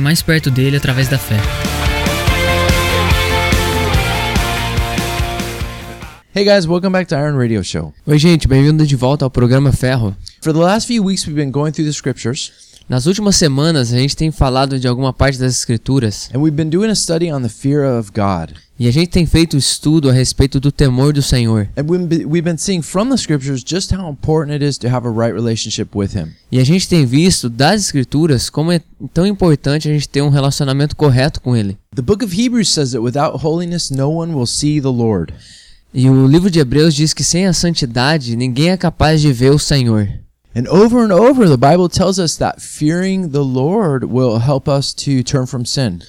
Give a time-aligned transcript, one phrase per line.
[0.00, 1.36] mais perto dele através da fé.
[6.34, 7.94] Hey guys, welcome back to Iron Radio Show.
[8.06, 10.14] Oi, gente, bem-vindo de volta ao programa Ferro.
[10.42, 12.52] For the last few weeks, we've been going through the scriptures,
[12.88, 16.70] Nas últimas semanas, a gente tem falado de alguma parte das escrituras and we've been
[16.70, 18.54] doing a study on the fear of God.
[18.78, 21.68] e a gente tem feito estudo a respeito do temor do Senhor.
[21.76, 24.88] And we've been, we've been seeing from the scriptures just how important it is to
[24.88, 26.34] have a right relationship with Him.
[26.52, 28.80] E a gente tem visto das escrituras como é
[29.12, 31.76] tão importante a gente ter um relacionamento correto com ele.
[31.94, 35.34] The book of Hebrews says that without holiness, no one will see the Lord.
[35.92, 39.50] E o livro de Hebreus diz que sem a santidade ninguém é capaz de ver
[39.50, 40.08] o Senhor.
[40.56, 44.94] And over and over, the Bible tells us that fearing the Lord will help us
[45.04, 46.00] to turn from sin.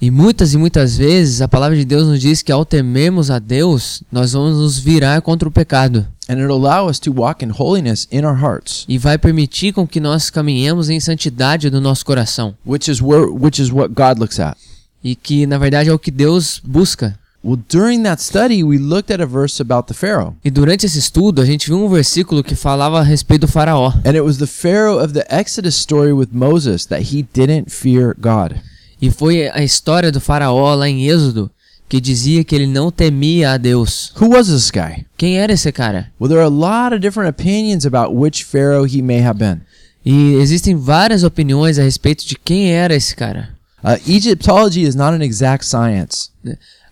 [0.00, 3.40] E muitas e muitas vezes a palavra de Deus nos diz que ao temermos a
[3.40, 6.06] Deus, nós vamos nos virar contra o pecado.
[6.28, 9.84] And it'll allow us to walk in holiness in our hearts, E vai permitir com
[9.84, 12.54] que nós caminhemos em santidade do nosso coração.
[12.64, 14.56] which is where which is what God looks at.
[15.02, 17.18] E que na verdade é o que Deus busca.
[17.42, 20.36] Well, during that study, we looked at a verse about the Pharaoh.
[20.44, 23.94] E durante esse estudo, a gente viu um versículo que falava a respeito do faraó.
[24.04, 28.14] And it was the Pharaoh of the Exodus story with Moses that he didn't fear
[28.20, 28.60] God.
[29.00, 31.50] E foi a história do faraó lá em Êxodo
[31.90, 34.12] que dizia que ele não temia a Deus.
[34.20, 35.06] Who was this guy?
[35.16, 36.12] Quem era esse cara?
[36.20, 39.62] Well, there are a lot of different opinions about which Pharaoh he may have been.
[40.04, 43.48] E existem várias opiniões a respeito de quem era esse cara.
[43.82, 46.30] Uh, Egyptology is not an exact science.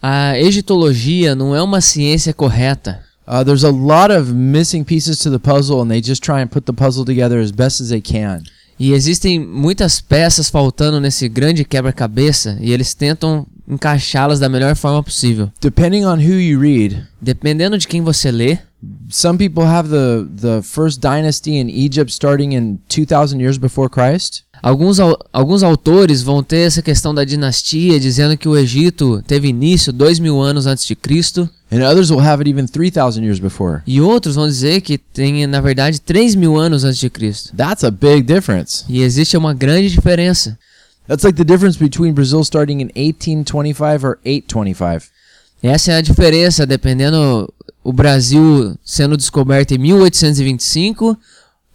[0.03, 3.01] A egiptologia não é uma ciência correta.
[3.27, 6.47] Uh, there's a lot of missing pieces to the puzzle, and they just try and
[6.47, 8.43] put the puzzle together as best as they can.
[8.79, 15.03] E existem muitas peças faltando nesse grande quebra-cabeça e eles tentam encaixá-las da melhor forma
[15.03, 15.51] possível.
[15.61, 18.59] Depending on who you read, Dependendo de quem você lê,
[19.11, 24.45] some people have the, the first dynasty in Egypt starting in 2,000 years before Christ.
[24.63, 24.99] Alguns,
[25.33, 30.19] alguns autores vão ter essa questão da dinastia, dizendo que o Egito teve início dois
[30.19, 33.83] mil anos antes de Cristo, And others will have it even 3,000 years before.
[33.87, 37.55] e outros vão dizer que tem, na verdade, três mil anos antes de Cristo.
[37.57, 38.85] That's a big difference.
[38.89, 40.59] E existe uma grande diferença.
[41.09, 45.11] That's like the difference between Brazil starting in 1825 or 825.
[45.63, 47.53] Essa é a diferença, dependendo
[47.83, 51.19] o Brasil sendo descoberto em 1825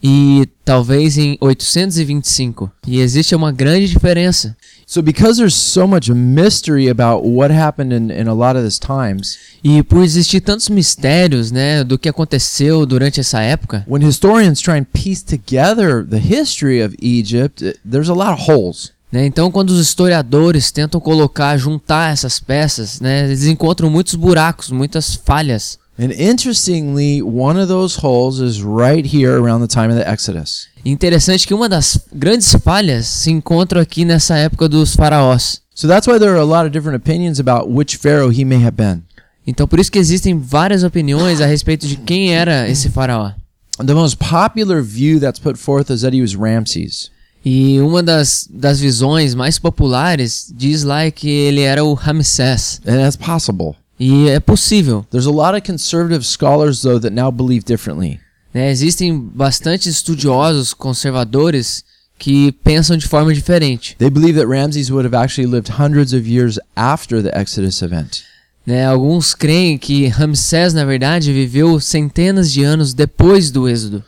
[0.01, 2.71] e talvez em 825.
[2.87, 4.55] E existe uma grande diferença.
[4.85, 8.79] So because there's so much mystery about what happened in, in a lot of these
[8.79, 14.61] times, E por existir tantos mistérios, né, do que aconteceu durante essa época, when historians
[14.61, 18.92] try and piece together the history of Egypt, it- there's a lot of holes.
[19.13, 19.27] Né?
[19.27, 25.13] Então, quando os historiadores tentam colocar, juntar essas peças, né, eles encontram muitos buracos, muitas
[25.13, 25.77] falhas.
[25.99, 30.67] And interestingly, one of those holes is right here around the time of the Exodus.
[30.83, 35.61] E interessante que uma das grandes falhas se encontra aqui nessa época dos faraós.
[35.75, 38.63] So that's why there are a lot of different opinions about which pharaoh he may
[38.65, 39.03] have been.
[39.45, 43.31] Então, por isso que existem várias opiniões a respeito de quem era esse faraó.
[43.77, 47.12] The most popular view that's put forth is that he was Ramses.
[47.45, 52.79] E uma das, das visões mais populares diz lá que ele era o Ramsés.
[52.85, 53.75] And that's possible.
[53.99, 55.05] E é possível.
[55.11, 58.19] There's a lot of conservative scholars, though, that now believe differently.
[58.53, 58.71] né?
[58.71, 61.83] Existem bastante estudiosos conservadores
[62.19, 63.95] que pensam de forma diferente.
[63.97, 68.23] They believe that Ramses would have actually lived hundreds of years after the Exodus event.
[68.65, 68.85] Né?
[68.85, 74.03] Alguns creem que Ramsés, na verdade, viveu centenas de anos depois do Êxodo.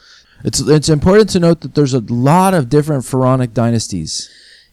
[0.45, 4.30] It's, it's important to note that there's a lot of different pharaonic dynasties.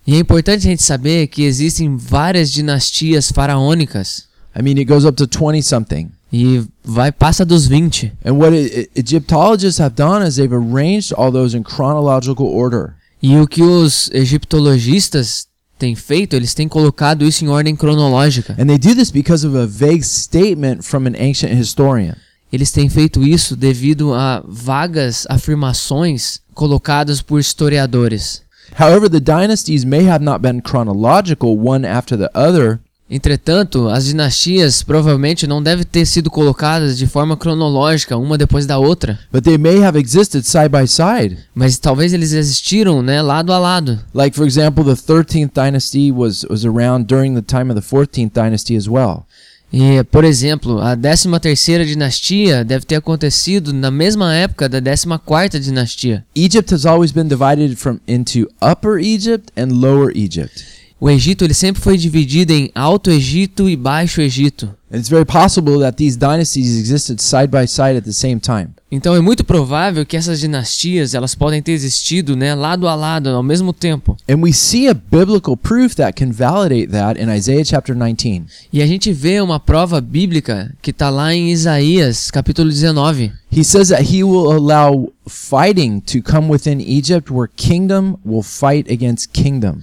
[0.06, 4.28] E é importante a gente saber que existem várias dinastias faraônicas.
[4.54, 6.10] I mean, it goes up to 20 something.
[6.30, 8.12] E vai passa dos 20.
[8.24, 8.52] And what
[8.94, 12.94] Egyptologists have done is they've arranged all those in chronological order.
[13.22, 15.46] E o que os egiptologistas
[15.78, 18.54] têm feito, eles têm colocado isso em ordem cronológica.
[18.58, 22.16] And they do this because of a vague statement from an ancient historian.
[22.52, 28.42] Eles têm feito isso devido a vagas afirmações colocadas por historiadores.
[28.78, 32.80] However, the dynasties may have not been chronological one after the other,
[33.14, 38.78] Entretanto, as dinastias provavelmente não devem ter sido colocadas de forma cronológica, uma depois da
[38.78, 41.36] outra, but they may have existed side by side.
[41.54, 44.00] mas talvez eles existiram, né, lado a lado.
[44.14, 48.32] Like for example, the 13th dynasty was was around during the time of the 14th
[48.32, 49.26] dynasty as well.
[49.72, 56.24] E, por exemplo, a 13ª dinastia deve ter acontecido na mesma época da 14ª dinastia.
[56.36, 60.81] Egypt has always been divided from into Upper Egypt and Lower Egypt.
[61.04, 64.72] O Egito ele sempre foi dividido em Alto Egito e Baixo Egito.
[64.88, 68.68] And it's very possible that these dynasties existed side by side at the same time.
[68.88, 73.30] Então é muito provável que essas dinastias elas podem ter existido, né, lado a lado
[73.30, 74.16] ao mesmo tempo.
[74.30, 78.44] And we see a biblical proof that can validate that in Isaiah chapter 19.
[78.72, 83.32] E a gente vê uma prova bíblica que está lá em Isaías, capítulo 19.
[83.50, 88.88] He says that he will allow fighting to come within Egypt where kingdom will fight
[88.88, 89.82] against kingdom.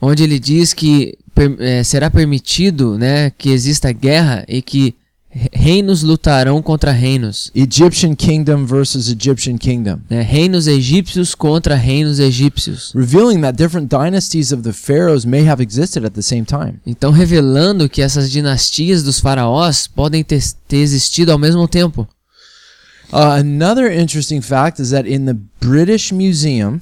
[0.00, 1.16] Onde ele diz que
[1.58, 4.94] eh, será permitido né, que exista guerra e que
[5.28, 7.50] re- reinos lutarão contra reinos.
[7.54, 9.98] Egyptian kingdom versus Egyptian kingdom.
[10.10, 12.92] né, reinos egípcios contra reinos egípcios.
[12.94, 16.74] Revealing that different dynasties of the pharaohs may have existed at the same time.
[16.86, 22.08] Então, revelando que essas dinastias dos faraós podem ter, ter existido ao mesmo tempo.
[23.12, 26.80] Uh, another interesting fact is that in the British Museum,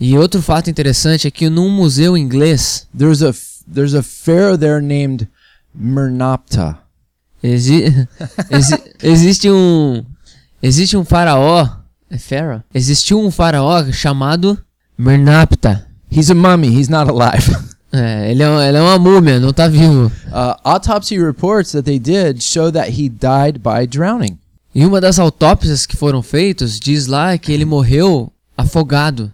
[0.00, 3.32] E outro fato interessante é que num museu inglês there's a
[3.72, 5.28] there's a pharaoh there named
[5.74, 6.78] Mernaptah.
[7.42, 7.84] exi
[8.50, 10.04] exi existe um
[10.62, 11.68] existe um faraó,
[12.10, 12.62] é pharaoh?
[12.74, 14.58] Existiu um faraó chamado
[14.96, 15.86] Mernaptah.
[16.10, 16.68] He's a mummy.
[16.68, 17.50] He's not alive.
[17.96, 20.06] É, ele é, ele é uma múmia, não tá vivo.
[20.26, 24.36] uh, autopsy reports that they did show that he died by drowning.
[24.74, 29.32] E uma das autópsias que foram feitas diz lá que ele morreu afogado.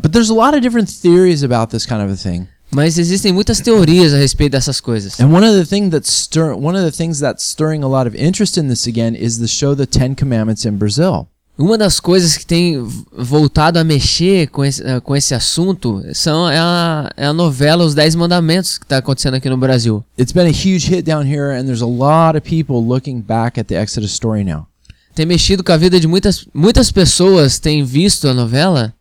[0.00, 2.48] But there's a lot of different theories about this kind of a thing.
[2.70, 5.18] Mas existem muitas teorias a respeito dessas coisas.
[5.18, 8.06] And one of the thing that's stir one of the things that's stirring a lot
[8.06, 11.28] of interest in this again is the show The Ten Commandments in Brazil.
[11.58, 12.80] Uma das coisas que tem
[13.12, 17.84] voltado a mexer com esse, eh, com esse assunto são, é, a, é a novela
[17.84, 20.04] Os Dez Mandamentos que está acontecendo aqui no Brasil.
[20.16, 23.58] It's been a huge hit down here, and there's a lot of people looking back
[23.58, 24.68] at the Exodus story now.
[25.16, 28.94] Tem mexido com a vida de muitas, muitas pessoas, têm visto a novela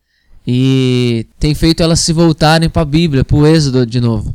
[0.50, 4.34] e tem feito elas se voltarem para a Bíblia, para o Êxodo de novo.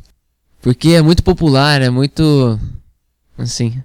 [0.61, 2.61] Porque é muito popular, é muito.
[3.39, 3.83] Assim.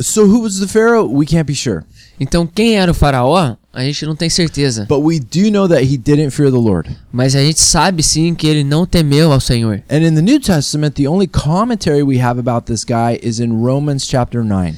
[0.00, 1.06] So who was the Pharaoh?
[1.12, 1.82] We can't be sure.
[2.18, 4.86] Então, quem era o Faraó, a gente não tem certeza.
[4.88, 6.96] But we do know that he didn't fear the Lord.
[7.12, 9.82] Mas a gente sabe sim que ele não temeu ao Senhor.
[9.90, 13.62] And in the New Testament, the only commentary we have about this guy is in
[13.62, 14.74] Romans chapter 9.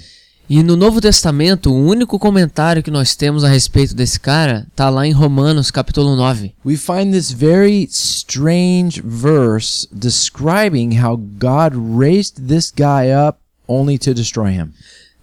[0.50, 4.90] E no Novo Testamento, o único comentário que nós temos a respeito desse cara tá
[4.90, 6.52] lá em Romanos, capítulo 9.
[6.66, 13.38] We find this very strange verse describing how God raised this guy up
[13.68, 14.70] only to destroy him.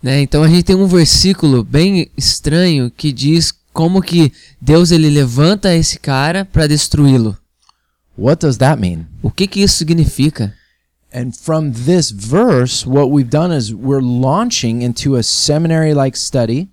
[0.01, 0.21] Né?
[0.21, 4.31] Então a gente tem um versículo bem estranho que diz como que
[4.61, 7.37] Deus ele levanta esse cara para destruí-lo.
[8.17, 9.05] What does that mean?
[9.21, 10.53] O que que isso significa?
[11.17, 16.69] And from this verse, what we've done is we're launching into a seminary like study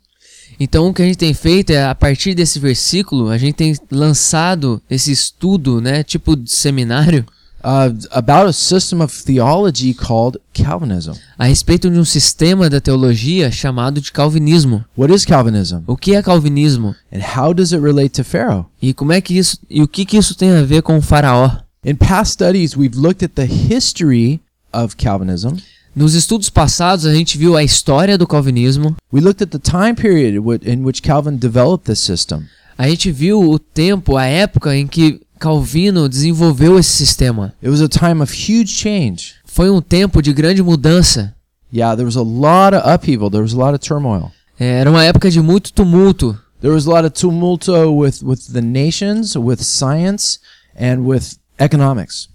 [0.58, 3.74] Então o que a gente tem feito é a partir desse versículo, a gente tem
[3.90, 7.24] lançado esse estudo, né, tipo de seminário
[7.60, 11.14] uh, about a system of theology called Calvinism.
[11.38, 14.84] a respeito de um sistema da teologia chamado de calvinismo.
[14.96, 15.82] What is Calvinism?
[15.86, 16.94] O que é calvinismo?
[17.12, 18.66] And how does it relate to Pharaoh?
[18.80, 21.02] E como é que isso e o que que isso tem a ver com o
[21.02, 21.63] faraó?
[21.84, 24.40] In past studies, we've looked at the history
[24.72, 25.58] of Calvinism.
[25.94, 29.94] Nos estudos passados a gente viu a história do calvinismo, We looked at the time
[29.94, 30.34] period
[30.66, 32.46] in which Calvin developed this system.
[32.76, 37.54] a gente viu o tempo, a época em que Calvino desenvolveu esse sistema.
[37.62, 39.34] It was a time of huge change.
[39.44, 41.34] Foi um tempo de grande mudança.
[41.72, 43.30] Yeah, there was a lot of upheaval.
[43.30, 44.32] There was a lot of turmoil.
[44.58, 46.36] É, Era uma época de muito tumulto.
[46.60, 50.38] There was a lot of tumulto with, with the nations, with science,
[50.74, 52.28] and with economics.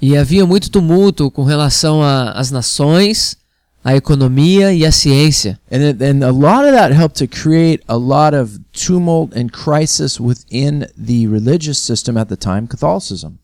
[0.00, 3.36] E havia muito tumulto com relação às nações,
[3.84, 5.58] à economia e à ciência.
[5.70, 9.48] And, it, and a lot of that helped to create a lot of tumult and
[9.48, 13.34] crisis within the religious system at the time, Catholicism.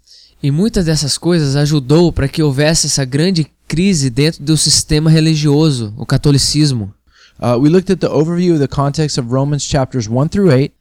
[0.43, 5.93] E muitas dessas coisas ajudou para que houvesse essa grande crise dentro do sistema religioso,
[5.97, 6.95] o catolicismo.
[7.41, 10.73] Uh, we looked at the overview of the context of Romans chapters 1 through 8.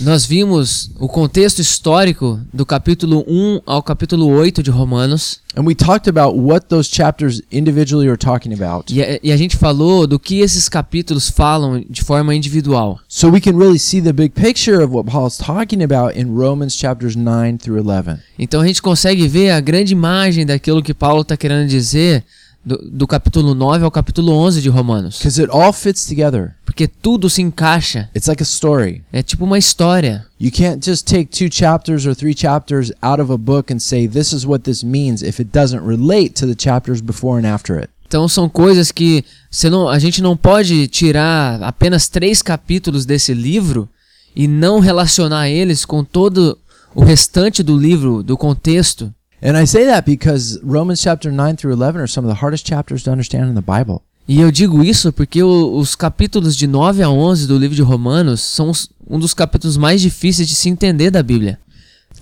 [0.00, 5.40] Nós vimos o contexto histórico do capítulo 1 ao capítulo 8 de Romanos.
[5.56, 8.92] And we talked about what those chapters individually are talking about.
[8.92, 12.98] E a, e a gente falou do que esses capítulos falam de forma individual.
[13.08, 16.76] So we can really see the big picture of what Paul's talking about in Romans
[16.76, 18.18] chapters 9 through 11.
[18.38, 22.22] Então a gente consegue ver a grande imagem daquilo que Paulo está querendo dizer
[22.66, 25.18] do, do capítulo 9 ao capítulo 11 de Romanos.
[25.18, 26.56] Because it all fits together.
[26.64, 28.10] Porque tudo se encaixa.
[28.12, 29.04] It's like a story.
[29.12, 30.26] É tipo uma história.
[30.40, 34.08] You can't just take two chapters or three chapters out of a book and say,
[34.08, 37.78] this is what this means if it doesn't relate to the chapters before and after
[37.78, 37.88] it.
[38.08, 39.24] Então são coisas que
[39.64, 43.88] não, a gente não pode tirar apenas três capítulos desse livro
[44.34, 46.58] e não relacionar eles com todo
[46.94, 49.12] o restante do livro, do contexto.
[49.42, 52.64] And I say that because Romans chapter 9 through 11 are some of the hardest
[52.66, 54.02] chapters to understand in the Bible.
[54.28, 57.82] E eu digo isso porque o- os capítulos de 9 a 11 do livro de
[57.82, 61.58] Romanos são os- um dos capítulos mais difíceis de se entender da Bíblia.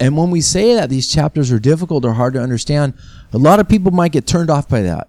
[0.01, 2.93] And when we say that these chapters are difficult or hard to understand,
[3.33, 5.07] a lot of people might get turned off by that.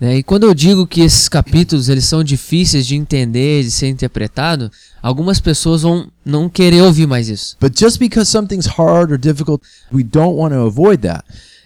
[0.00, 0.18] Né?
[0.18, 4.70] E quando eu digo que esses capítulos eles são difíceis de entender, de ser interpretado,
[5.02, 7.56] algumas pessoas vão não querer ouvir mais isso.
[7.60, 9.62] But just because something's hard or difficult,
[9.92, 11.24] we don't want to avoid that.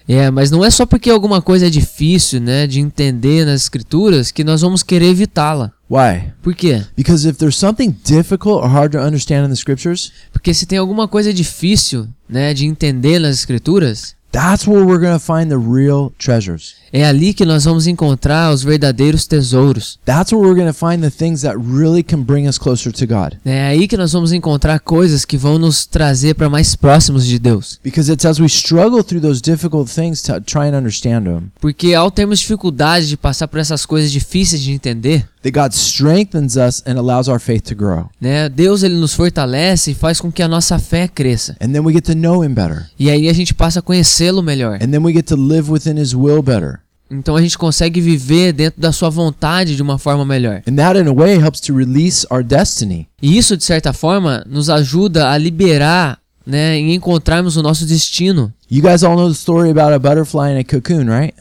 [0.08, 4.32] É, mas não é só porque alguma coisa é difícil, né, de entender nas escrituras
[4.32, 5.72] que nós vamos querer evitá-la.
[5.88, 6.32] Why?
[6.42, 6.82] Por quê?
[6.96, 10.78] Because if there's something difficult or hard to understand in the scriptures, Porque se tem
[10.78, 15.56] alguma coisa difícil, né, de entender nas escrituras, that's where we're going to find the
[15.56, 16.74] real treasures.
[16.92, 19.98] É ali que nós vamos encontrar os verdadeiros tesouros.
[20.04, 23.06] That's where we're going to find the things that really can bring us closer to
[23.06, 23.38] God.
[23.44, 27.38] É aí que nós vamos encontrar coisas que vão nos trazer para mais próximos de
[27.38, 27.80] Deus.
[27.82, 31.94] Because it's as we struggle through those difficult things to try and understand them Porque
[31.94, 36.82] ao termos dificuldade de passar por essas coisas difíceis de entender, that God strengthens us
[36.86, 38.10] and allows our faith to grow.
[38.20, 41.56] né, Deus ele nos fortalece e faz com que a nossa fé cresça.
[41.60, 42.86] And then we get to know Him better.
[42.98, 44.74] E aí a gente passa a conhecê-lo melhor.
[44.82, 46.81] And then we get to live within His will better.
[47.12, 50.62] Então a gente consegue viver dentro da sua vontade de uma forma melhor.
[50.68, 53.06] And that, in a way, helps to release our destiny.
[53.20, 58.52] E isso, de certa forma, nos ajuda a liberar, né, em encontrarmos o nosso destino.
[58.70, 61.34] You guys all know the story about a butterfly in a cocoon, right?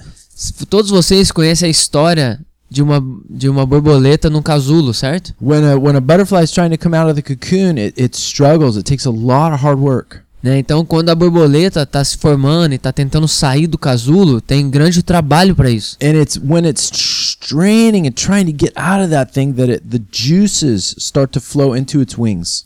[0.70, 5.34] Todos vocês conhecem a história de uma, de uma borboleta num casulo, certo?
[5.42, 8.18] When a when a butterfly is trying to come out of the cocoon, it, it
[8.18, 8.78] struggles.
[8.78, 10.22] It takes a lot of hard work.
[10.42, 10.58] Né?
[10.58, 15.04] Então, quando a borboleta está se formando e está tentando sair do casulo, tem grande
[15.04, 15.98] trabalho para isso.
[16.02, 19.84] And it's when it's straining and trying to get out of that thing that it,
[19.88, 22.66] the juices start to flow into its wings.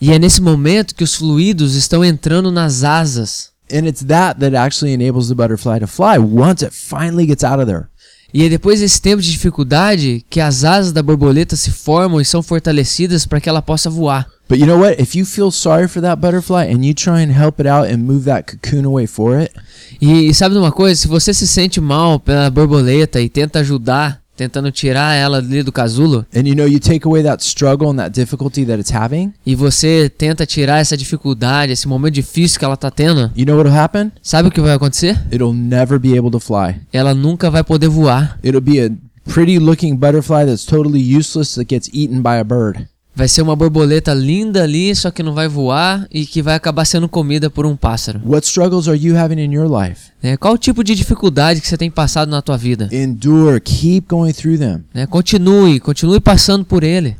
[0.00, 3.52] E é nesse momento que os fluidos estão entrando nas asas.
[3.72, 7.60] And it's that that actually enables the butterfly to fly once it finally gets out
[7.60, 7.86] of there.
[8.34, 12.24] E é depois desse tempo de dificuldade que as asas da borboleta se formam e
[12.24, 14.26] são fortalecidas para que ela possa voar.
[14.48, 15.00] But you know what?
[15.00, 17.98] If you feel sorry for that butterfly and you try and help it out and
[17.98, 19.52] move that cocoon away for it,
[20.00, 21.00] E, e sabe de uma coisa?
[21.00, 25.72] Se você se sente mal pela borboleta e tenta ajudar, tentando tirar ela ali do
[25.72, 29.32] casulo, and you know you take away that struggle and that difficulty that it's having,
[29.44, 33.56] e você tenta tirar essa dificuldade, esse momento difícil que ela tá tendo, you know
[33.56, 34.12] what'll happen?
[34.22, 35.18] sabe o que vai acontecer?
[35.30, 36.76] It'll never be able to fly.
[36.92, 38.38] Ela nunca vai poder voar.
[38.42, 38.90] It'll be a
[39.24, 42.88] pretty looking butterfly that's totally useless that gets eaten by a bird.
[43.14, 46.86] Vai ser uma borboleta linda ali, só que não vai voar e que vai acabar
[46.86, 48.22] sendo comida por um pássaro.
[48.24, 50.10] What struggles are you having in your life?
[50.22, 50.38] Né?
[50.38, 52.88] Qual o tipo de dificuldade que você tem passado na tua vida?
[52.90, 54.84] Endure, keep going through them.
[54.94, 55.06] Né?
[55.06, 57.16] Continue, continue passando por ele.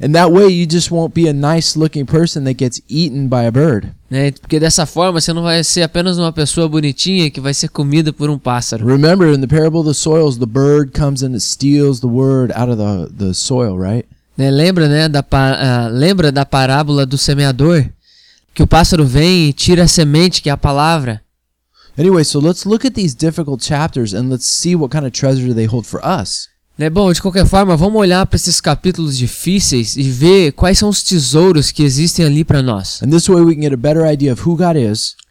[0.00, 3.46] And that way you just won't be a nice looking person that gets eaten by
[3.46, 3.88] a bird.
[4.08, 4.32] Né?
[4.32, 8.12] Porque dessa forma você não vai ser apenas uma pessoa bonitinha que vai ser comida
[8.12, 8.86] por um pássaro.
[8.86, 12.52] Remember in the parable of the soils, the bird comes and it steals the word
[12.52, 14.06] out of the, the soil, right?
[14.36, 14.50] Né?
[14.50, 17.84] Lembra, né, da, ah, lembra da parábola do semeador?
[18.54, 21.22] Que o pássaro vem e tira a semente, que é a palavra.
[21.98, 25.54] Anyway, so let's look at these difficult chapters and let's see what kind of treasure
[25.54, 26.48] they hold for us.
[26.76, 26.88] Né?
[26.88, 31.02] Bom, de qualquer forma, vamos olhar para esses capítulos difíceis e ver quais são os
[31.02, 33.00] tesouros que existem ali para nós.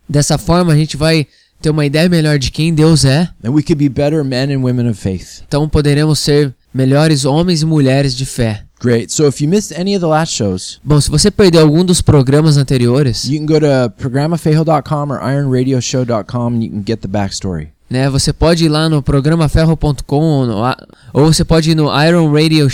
[0.07, 1.27] Dessa forma, a gente vai
[1.61, 3.29] ter uma ideia melhor de quem Deus é.
[5.47, 8.63] Então poderemos ser melhores homens e mulheres de fé.
[8.81, 9.11] Great.
[9.11, 12.01] So if you missed any of the last shows, Bom, se você perdeu algum dos
[12.01, 17.69] programas anteriores, you can go to programafejo.com or ironradioshow.com and you can get the backstory.
[17.89, 20.77] né, você pode ir lá no programaferro.com ou, no a-
[21.13, 21.89] ou você pode ir no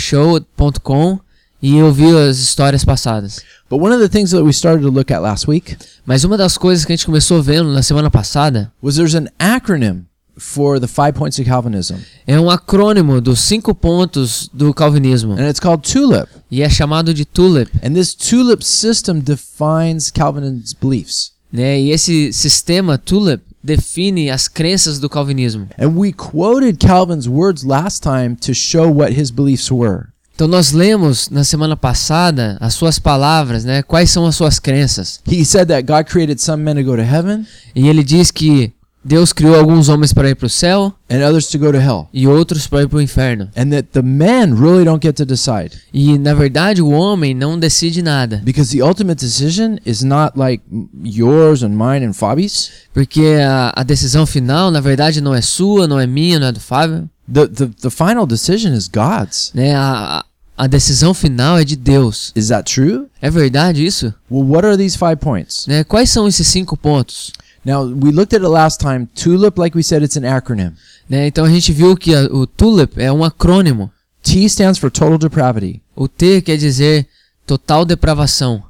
[0.08, 1.18] ironradioshow.com
[1.60, 3.40] e ouvir as histórias passadas.
[3.68, 6.36] But one of the things that we started to look at last week Mas uma
[6.38, 10.04] das coisas que a gente começou vendo na semana passada was there's an acronym
[10.38, 15.48] for the five points of Calvinism, É um acrônimo dos cinco pontos do calvinismo and
[15.48, 16.28] it's called TULIP.
[16.50, 17.70] e é chamado de TULIP.
[17.82, 21.32] And this TULIP system defines Calvin's beliefs.
[21.52, 21.80] Né?
[21.80, 25.68] E esse sistema TULIP define as crenças do calvinismo.
[25.78, 30.06] And we quoted Calvin's words last time to show what his beliefs were.
[30.34, 33.82] Então nós lemos na semana passada as suas palavras, né?
[33.82, 35.20] Quais são as suas crenças?
[35.28, 38.72] He said that God created some men to go to heaven E ele diz que
[39.08, 42.08] Deus criou alguns homens para ir para o céu and others to go to hell.
[42.12, 43.48] e outros para ir para o inferno.
[43.56, 45.70] And that the men really don't get to decide.
[45.92, 50.62] E na verdade o homem não decide nada, Because the ultimate decision is not like
[51.02, 52.70] yours and mine and Fabi's.
[52.92, 56.52] porque a, a decisão final na verdade não é sua, não é minha, não é
[56.52, 59.50] do Fábio, The, the, the final decision is God's.
[59.54, 59.74] né?
[59.74, 60.24] A, a-
[60.60, 62.32] a decisão final é de Deus.
[62.34, 63.06] Is that true?
[63.22, 64.12] É verdade isso?
[64.28, 65.66] Well, what are these five points?
[65.68, 65.84] Né?
[65.84, 67.32] Quais são esses cinco pontos?
[67.68, 69.06] Now, we looked at it last time.
[69.14, 70.72] TULIP, like we said, it's an acronym.
[71.08, 71.26] Né?
[71.26, 73.90] Então a gente viu que a- o TULIP é um acrônimo.
[74.22, 75.82] T stands for total depravity.
[75.94, 77.06] O T quer dizer
[77.46, 78.62] total depravação.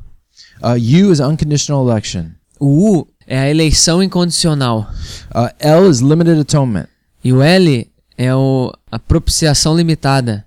[0.61, 2.27] Uh, U is unconditional election.
[2.59, 2.67] O
[2.99, 4.91] U é a eleição incondicional.
[5.33, 6.89] Uh, L is limited atonement.
[7.23, 10.45] E o L é o, a propiciação limitada.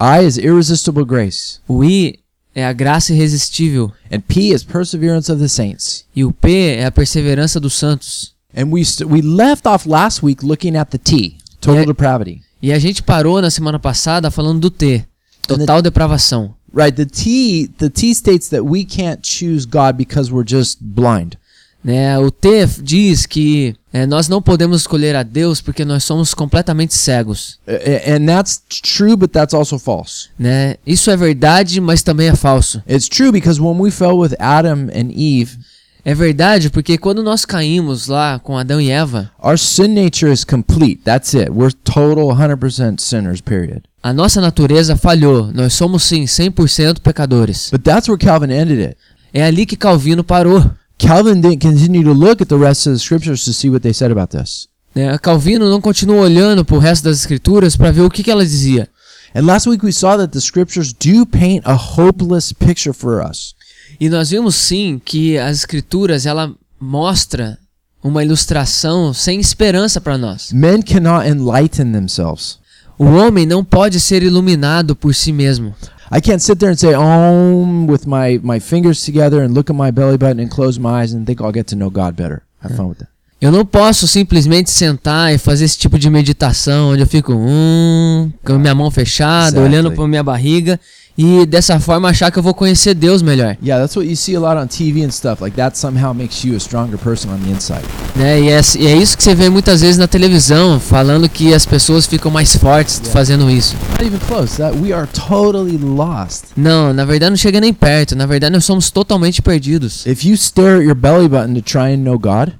[0.00, 1.58] I is irresistible grace.
[1.68, 2.18] O I
[2.60, 3.92] é a graça irresistível.
[4.10, 6.04] And P is perseverance of the saints.
[6.14, 8.34] E o P é a perseverança dos santos.
[8.56, 12.42] And we, we left off last week looking at the T, total depravity.
[12.62, 15.04] E a gente parou na semana passada falando do T,
[15.46, 16.54] total depravação.
[16.72, 21.36] Right, the T, the T states that we can't choose God because we're just blind.
[21.82, 22.18] Né?
[22.18, 26.94] O T diz que é, nós não podemos escolher a Deus porque nós somos completamente
[26.94, 27.58] cegos.
[27.66, 28.62] And that's
[28.96, 30.28] true, but that's also false.
[30.38, 30.76] Né?
[30.86, 32.82] Isso é verdade, mas também é falso.
[32.88, 35.58] It's true because when we fell with Adam and Eve,
[36.02, 40.44] É verdade porque quando nós caímos lá com Adão e Eva, our sin nature is
[40.44, 41.02] complete.
[41.04, 41.50] That's it.
[41.50, 43.82] We're total 100% sinners, period.
[44.02, 45.52] a nossa natureza falhou.
[45.52, 47.68] Nós somos sim 100% pecadores.
[47.70, 48.96] But that's where Calvin ended it.
[49.32, 50.70] É ali que Calvino parou.
[51.00, 53.92] Calvin didn't continue to look at the rest of the scriptures to see what they
[53.92, 54.68] said about this.
[54.94, 55.16] né?
[55.18, 58.44] Calvino não continuou olhando para o resto das escrituras para ver o que, que ela
[58.44, 58.88] dizia.
[59.34, 63.54] And last week we saw that the scriptures do paint a hopeless picture for us.
[64.00, 67.58] E nós vimos sim que as escrituras ela mostra
[68.02, 70.52] uma ilustração sem esperança para nós.
[70.52, 72.58] Men cannot enlighten themselves.
[72.98, 75.74] O homem não pode ser iluminado por si mesmo.
[76.12, 79.76] I can't sit there and say Om with my, my fingers together and look at
[79.76, 82.42] my belly button and close my eyes and think I'll get to know God better.
[82.62, 83.08] Have fun with that.
[83.40, 88.30] Eu não posso simplesmente sentar e fazer esse tipo de meditação onde eu fico hum,
[88.44, 89.64] com minha mão fechada, Exactly.
[89.64, 90.78] olhando para minha barriga
[91.22, 93.56] e dessa forma achar que eu vou conhecer Deus melhor.
[93.62, 95.42] Yeah, that's what you see a lot on TV and stuff.
[95.42, 97.84] Like that somehow makes you a stronger person on the inside.
[98.16, 98.40] Né?
[98.40, 101.66] E, é, e é isso que você vê muitas vezes na televisão, falando que as
[101.66, 103.12] pessoas ficam mais fortes Yeah.
[103.12, 103.76] fazendo isso.
[103.92, 104.56] Not even close.
[104.56, 106.44] That we are totally lost.
[106.56, 108.16] Não, na verdade não chega nem perto.
[108.16, 110.06] Na verdade nós somos totalmente perdidos.
[110.06, 112.52] If you stare at your belly button to try and know God,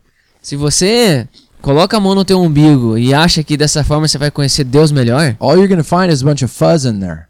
[0.42, 1.26] Se você
[1.62, 4.90] coloca a mão no teu umbigo e acha que dessa forma você vai conhecer Deus
[4.90, 7.29] melhor, all you're gonna find is a bunch of fuzz in there.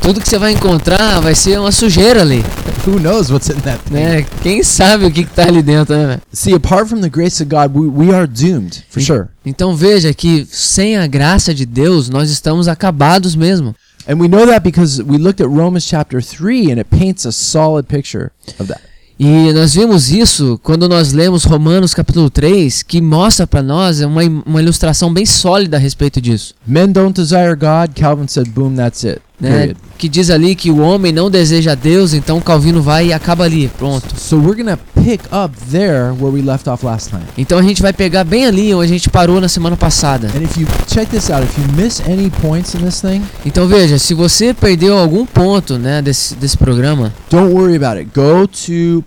[0.00, 2.44] Tudo que você vai encontrar vai ser uma sujeira ali,
[2.86, 3.92] Who knows what's in that thing?
[3.94, 4.26] né?
[4.42, 6.18] Quem sabe o que, que tá ali dentro, né?
[6.32, 9.26] See, apart from the grace of God, we, we are doomed for sure.
[9.44, 13.74] Então veja que sem a graça de Deus nós estamos acabados mesmo.
[14.08, 17.32] And we know that because we looked at Romans chapter 3 and it paints a
[17.32, 18.80] solid picture of that.
[19.18, 24.22] E nós vimos isso quando nós lemos Romanos capítulo 3, que mostra para nós uma,
[24.46, 26.54] uma ilustração bem sólida a respeito disso.
[26.66, 27.94] Men don't desire God.
[27.94, 29.20] Calvin said, boom, that's it.
[29.40, 29.74] Né?
[29.96, 33.68] Que diz ali que o homem não deseja Deus, então Calvino vai e acaba ali,
[33.78, 34.18] pronto.
[34.18, 37.22] So we're to pick up there where we left off last time.
[37.36, 40.28] Então a gente vai pegar bem ali onde a gente parou na semana passada.
[40.28, 43.66] And if you check this out, if you miss any points in this thing, Então
[43.66, 48.10] veja, se você perdeu algum ponto né, desse, desse programa, don't worry about it.
[48.14, 49.04] Go to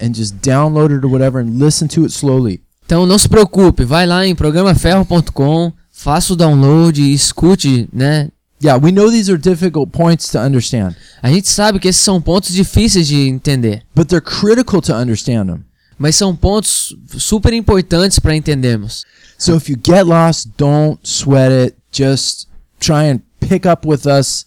[0.00, 2.60] and just download it or whatever and listen to it slowly.
[2.84, 8.28] então não se preocupe, vai lá em programaferro.com, faça o download e escute, né?
[8.60, 12.20] Yeah, we know these are difficult points to understand, A gente sabe que esses são
[12.20, 15.64] pontos difíceis de entender, but they're critical to understand them.
[15.98, 19.04] mas são pontos super importantes para entendermos.
[19.38, 21.76] So if you get lost, don't sweat it.
[21.92, 22.48] Just
[22.80, 24.46] try and pick up with us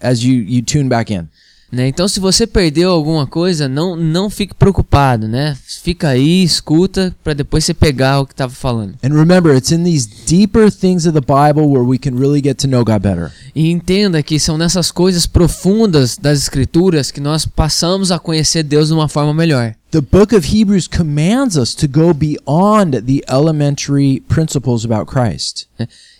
[0.00, 1.28] as you, you tune back in.
[1.70, 1.88] Né?
[1.88, 5.56] Então, se você perdeu alguma coisa, não, não fique preocupado, né?
[5.82, 8.94] Fica aí, escuta, para depois você pegar o que estava falando.
[9.02, 12.56] And remember, it's in these deeper things of the Bible where we can really get
[12.58, 13.30] to know God better.
[13.54, 18.88] E entenda que são nessas coisas profundas das Escrituras que nós passamos a conhecer Deus
[18.88, 19.74] de uma forma melhor.
[19.90, 25.66] The book of Hebrews commands us to go beyond the elementary principles about Christ.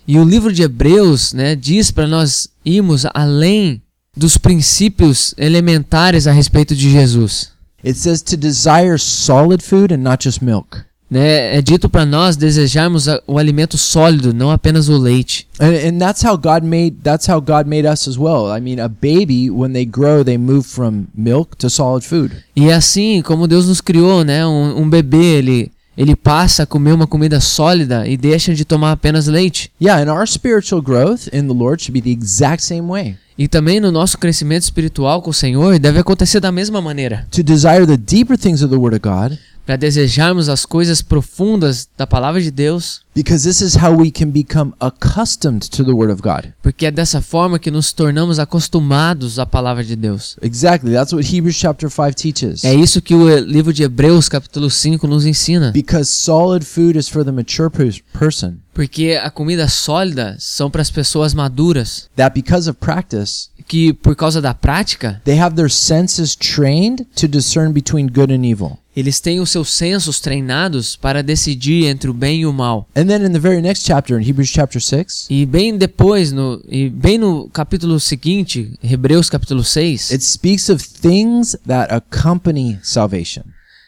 [0.06, 3.82] E o livro de Hebreus, né, diz para nós irmos além
[4.18, 7.50] dos princípios elementares a respeito de Jesus.
[7.84, 10.88] It says to desire solid food and not just milk.
[11.10, 15.48] Né, é dito para nós desejarmos o alimento sólido, não apenas o leite.
[15.58, 18.54] And, and that's how God made that's how God made us as well.
[18.54, 22.36] I mean, a baby when they grow, they move from milk to solid food.
[22.54, 24.46] E é assim como Deus nos criou, né?
[24.46, 28.92] Um, um bebê, ele, ele passa a comer uma comida sólida e deixa de tomar
[28.92, 29.70] apenas leite.
[29.80, 33.16] Yeah, and our spiritual growth in the Lord should be the exact same way.
[33.38, 37.24] E também no nosso crescimento espiritual com o Senhor deve acontecer da mesma maneira.
[37.30, 39.38] To desire the deeper things of the Word of God,
[39.68, 44.30] Para desejarmos as coisas profundas da palavra de Deus, because this is how we can
[44.30, 46.54] become accustomed to the Word of God.
[46.62, 50.38] porque é dessa forma que nos tornamos acostumados à palavra de Deus.
[50.40, 50.90] Exactly.
[50.92, 52.64] That's what Hebrews chapter 5 teaches.
[52.64, 55.70] É isso que o livro de Hebreus, capítulo 5, nos ensina.
[55.70, 58.54] Because solid food is for the mature pers- person.
[58.72, 64.16] Porque a comida sólida são para as pessoas maduras, That because of practice, que por
[64.16, 68.78] causa da prática, they have their senses trained to discern between good and evil.
[68.96, 72.88] eles têm os seus sensos treinados para decidir entre o bem e o mal.
[72.96, 76.60] And then in the very next chapter, in Hebrews chapter 6, E bem depois, no,
[76.68, 83.44] e bem no capítulo seguinte, Hebreus capítulo 6, it speaks of things that accompany salvation.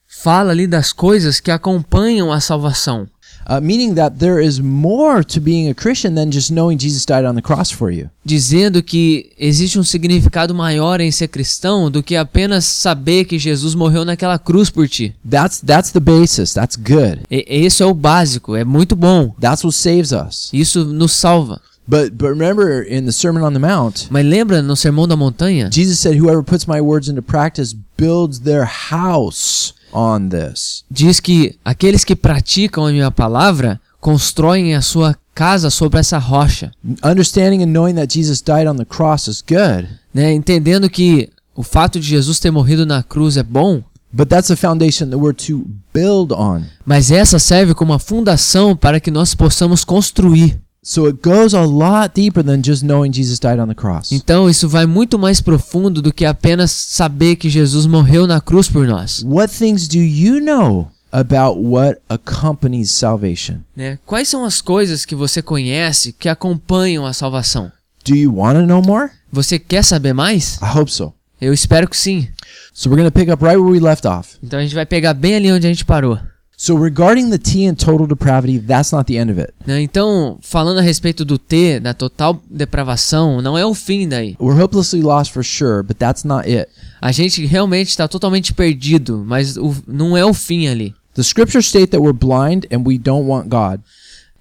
[0.06, 3.08] fala ali das coisas que acompanham a salvação.
[3.50, 7.24] Uh, meaning that there is more to being a Christian than just knowing Jesus died
[7.24, 8.08] on the cross for you.
[8.24, 13.74] Dizendo que existe um significado maior em ser cristão do que apenas saber que Jesus
[13.74, 15.16] morreu naquela cruz por ti.
[15.28, 16.52] That's that's the basis.
[16.52, 17.22] That's good.
[17.28, 19.34] E, esse é o básico, é muito bom.
[19.40, 20.50] That's what saves us.
[20.52, 21.60] Isso nos salva.
[21.88, 25.68] But but remember in the Sermon on the Mount, Mas lembra no Sermão da Montanha?
[25.72, 31.56] Jesus said, "Whoever puts my words into practice builds their house on this." Diz que
[31.64, 36.72] aqueles que praticam a minha palavra constroem a sua casa sobre essa rocha.
[37.04, 40.32] Understanding and knowing that Jesus died on the cross is good, né?
[40.32, 44.56] Entendendo que o fato de Jesus ter morrido na cruz é bom, but that's a
[44.56, 46.62] foundation that we're to build on.
[46.84, 50.58] mas essa serve como uma fundação para que nós possamos construir.
[50.82, 54.12] So it goes a lot deeper than just knowing Jesus died on the cross.
[54.12, 58.66] Então isso vai muito mais profundo do que apenas saber que Jesus morreu na cruz
[58.66, 59.22] por nós.
[59.22, 63.58] What things do you know about what accompanies salvation?
[63.76, 63.98] Né?
[64.06, 67.70] Quais são as coisas que você conhece que acompanham a salvação?
[68.02, 69.10] Do you want to know more?
[69.30, 70.58] Você quer saber mais?
[70.62, 71.12] I hope so.
[71.38, 72.26] Eu espero que sim.
[72.72, 74.38] So we're going to pick up right where we left off.
[74.42, 76.18] Então a gente vai pegar bem ali onde a gente parou.
[76.62, 79.54] So regarding the T and total depravity, that's not the end of it.
[79.66, 79.80] né?
[79.80, 84.36] Então, falando a respeito do T, da total depravação, não é o fim daí.
[84.38, 86.68] We're hopelessly lost for sure, but that's not it.
[87.00, 90.94] A gente realmente está totalmente perdido, mas o- não é o fim ali.
[91.14, 93.80] The scriptures state that we're blind and we don't want God.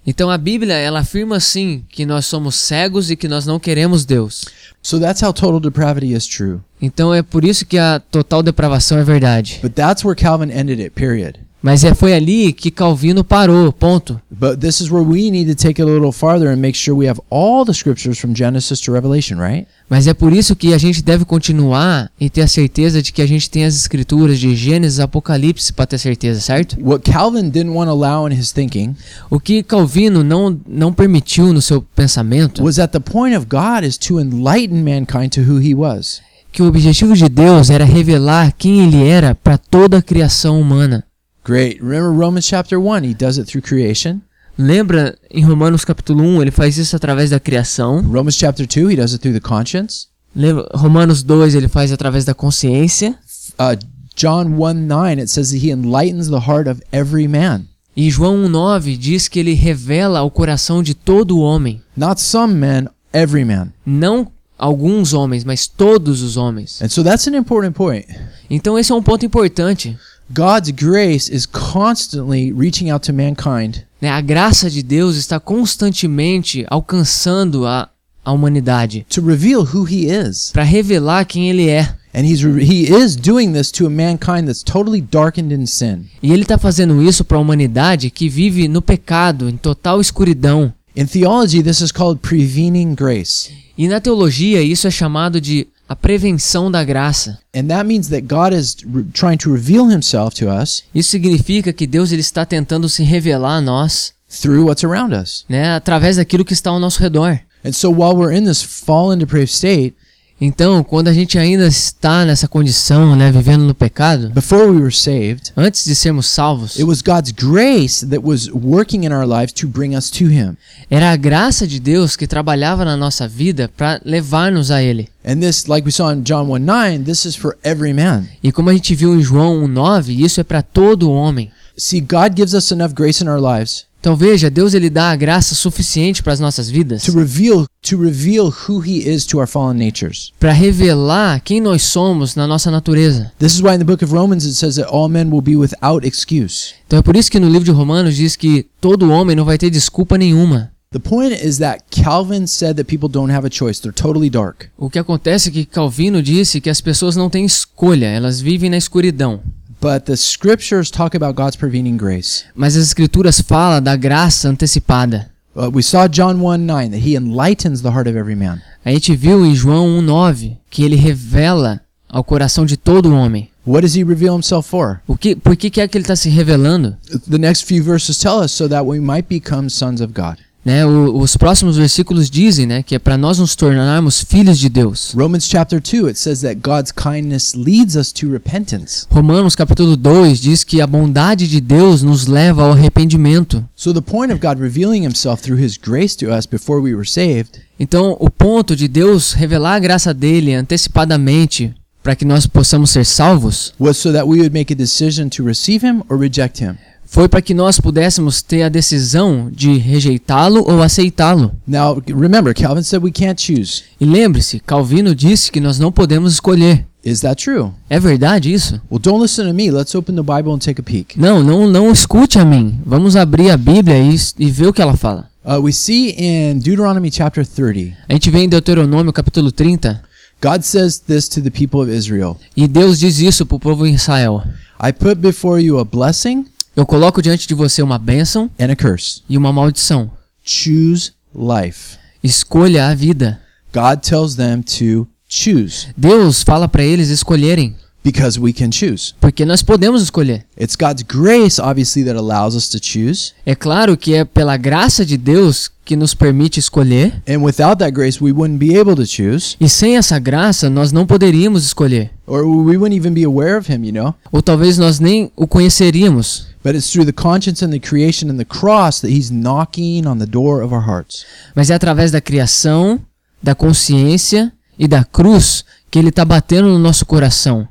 [0.06, 4.04] Então a Bíblia ela afirma sim que nós somos cegos e que nós não queremos
[4.04, 4.44] Deus.
[4.82, 6.60] So that's how total depravity is true.
[6.82, 9.58] Então é por isso que a total depravação é verdade.
[9.62, 11.38] But that's where Calvin ended it, period.
[11.62, 14.20] Mas é foi ali que Calvino parou, ponto.
[14.30, 16.96] But this is where we need to take it a little farther and make sure
[16.96, 19.66] we have all the scriptures from Genesis to Revelation, right?
[19.88, 23.20] Mas é por isso que a gente deve continuar e ter a certeza de que
[23.20, 26.78] a gente tem as escrituras de Gênesis Apocalipse para ter certeza, certo?
[26.80, 28.94] What Calvin didn't want to allow in his thinking
[29.28, 33.84] O que Calvino não, não permitiu no seu pensamento was that the point of God
[33.84, 36.22] is to enlighten mankind to who he was.
[36.52, 41.04] que o objetivo de Deus era revelar quem ele era para toda a criação humana.
[41.50, 41.82] Great.
[41.82, 44.22] Remember Romans chapter 1, he does it through creation.
[44.56, 48.02] Lembra em Romanos capítulo 1, ele faz isso através da criação.
[48.02, 50.06] Romans chapter 2, he does it through the conscience.
[50.32, 53.18] Lembra Romanos 2, ele faz através da consciência.
[53.58, 53.76] Uh,
[54.14, 57.62] John 1 9, it says that he enlightens the heart of every man.
[57.96, 62.86] E João 1:9 diz que ele revela o coração de todo homem, Not some men,
[63.12, 63.72] every man.
[63.84, 66.80] não alguns homens, mas todos os homens.
[66.80, 68.06] And so that's an important point.
[68.48, 69.98] Então esse é um ponto importante.
[70.32, 74.08] God's grace is constantly reaching out to mankind né?
[74.10, 77.88] A graça de Deus está constantemente alcançando a,
[78.24, 80.50] a humanidade to reveal who he is.
[80.52, 81.94] para revelar quem ele é.
[82.12, 86.06] And he's he is doing this to a mankind that's totally darkened in sin.
[86.20, 90.72] E ele está fazendo isso para a humanidade que vive no pecado, em total escuridão.
[90.96, 93.52] In theology, this is called prevening grace.
[93.78, 97.36] E na teologia isso é chamado de a prevenção da graça.
[97.52, 101.72] And that means that God is re- trying to reveal himself to us Isso significa
[101.72, 105.44] que Deus ele está tentando se revelar a nós, through what's around us.
[105.48, 107.40] né, através daquilo que está ao nosso redor.
[107.64, 109.94] And so while we're in this fallen depraved state,
[110.40, 114.94] Então, quando a gente ainda está nessa condição, né, vivendo no pecado, before we were
[114.94, 119.52] saved, antes de sermos salvos, it was God's grace that was working in our lives
[119.52, 120.56] to bring us to Him.
[120.88, 125.10] era a graça de Deus que trabalhava na nossa vida para levar-nos a Ele.
[125.22, 128.24] And this, like we saw in John 1 9, this is for every man.
[128.42, 131.50] E como a gente viu em João 1,9, isso é para todo homem.
[131.76, 135.16] See, God gives us enough grace in our lives Então veja, Deus ele dá a
[135.16, 139.46] graça suficiente para as nossas vidas to reveal to reveal who He is to our
[139.46, 140.32] fallen natures.
[140.40, 143.30] para revelar quem nós somos na nossa natureza.
[143.38, 145.54] This is why in the book of Romans it says that all men will be
[145.54, 146.74] without excuse.
[146.86, 149.58] Então é por isso que no livro de Romanos diz que todo homem não vai
[149.58, 150.72] ter desculpa nenhuma.
[150.92, 153.80] The point is that Calvin said that people don't have a choice.
[153.80, 154.66] They're totally dark.
[154.76, 158.68] O que acontece é que Calvino disse que as pessoas não têm escolha, elas vivem
[158.70, 159.40] na escuridão.
[159.80, 162.44] But the scriptures talk about God's prevening grace.
[162.54, 165.30] Mas as escrituras falam da graça antecipada.
[165.56, 168.60] Uh, we saw John 1 9 that He enlightens the heart of every man.
[168.84, 173.50] A gente viu em João 1,9 que ele revela ao coração de todo homem.
[173.66, 175.00] What does He reveal Himself for?
[175.06, 176.96] O que, por que, que é que ele está se revelando?
[177.28, 180.38] The next few verses tell us so that we might become sons of God.
[180.62, 185.14] Né, os próximos versículos dizem né, que é para nós nos tornarmos filhos de Deus.
[185.16, 189.06] Romans chapter 2, it says that God's kindness leads us to repentance.
[189.10, 193.64] Romanos capítulo 2 diz que a bondade de Deus nos leva ao arrependimento.
[193.74, 197.08] So the point of God revealing Himself through His grace to us before we were
[197.08, 202.90] saved Então, o ponto de Deus revelar a graça dele antecipadamente para que nós possamos
[202.90, 206.62] ser salvos was so that we would make a decision to receive Him or reject
[206.62, 206.76] Him.
[207.10, 211.50] Foi para que nós pudéssemos ter a decisão de rejeitá-lo ou aceitá-lo.
[211.66, 213.82] Now, remember, Calvin said we can't choose.
[214.00, 216.86] E lembre-se, Calvino disse que nós não podemos escolher.
[217.04, 217.72] Is that true?
[217.88, 218.80] É verdade isso?
[218.88, 219.72] Well, don't listen to me.
[219.72, 221.18] Let's open the Bible and take a peek.
[221.18, 222.78] Não, não, não escute a mim.
[222.86, 225.28] Vamos abrir a Bíblia e, e ver o que ela fala.
[225.44, 230.00] Uh, we see in Deuteronomy chapter 30, A gente vê em Deuteronômio capítulo 30
[230.40, 233.86] God says this to the people of Israel e Deus diz isso para o povo
[233.86, 234.42] em Israel.
[234.82, 236.44] I put before you a blessing
[236.76, 239.22] Eu coloco diante de você uma bênção and a curse.
[239.28, 240.10] e uma maldição.
[240.42, 241.96] Choose life.
[242.22, 243.40] Escolha a vida.
[243.72, 249.14] God tells them to choose Deus fala para eles escolherem, because we can choose.
[249.20, 250.44] porque nós podemos escolher.
[250.60, 253.32] It's God's grace, obviously, that allows us to choose.
[253.46, 257.92] É claro que é pela graça de Deus que nos permite escolher, And without that
[257.92, 262.10] grace, we wouldn't be able to choose, e sem essa graça nós não poderíamos escolher.
[262.26, 264.14] or we wouldn't even be aware of Him, you know?
[264.32, 266.49] Ou talvez nós nem o conheceríamos.
[266.62, 270.18] But it's through the conscience and the creation and the cross that He's knocking on
[270.18, 271.24] the door of our hearts.
[271.54, 273.00] Mas é através da criação,
[273.42, 277.66] da consciência e da cruz que ele está batendo no nosso coração.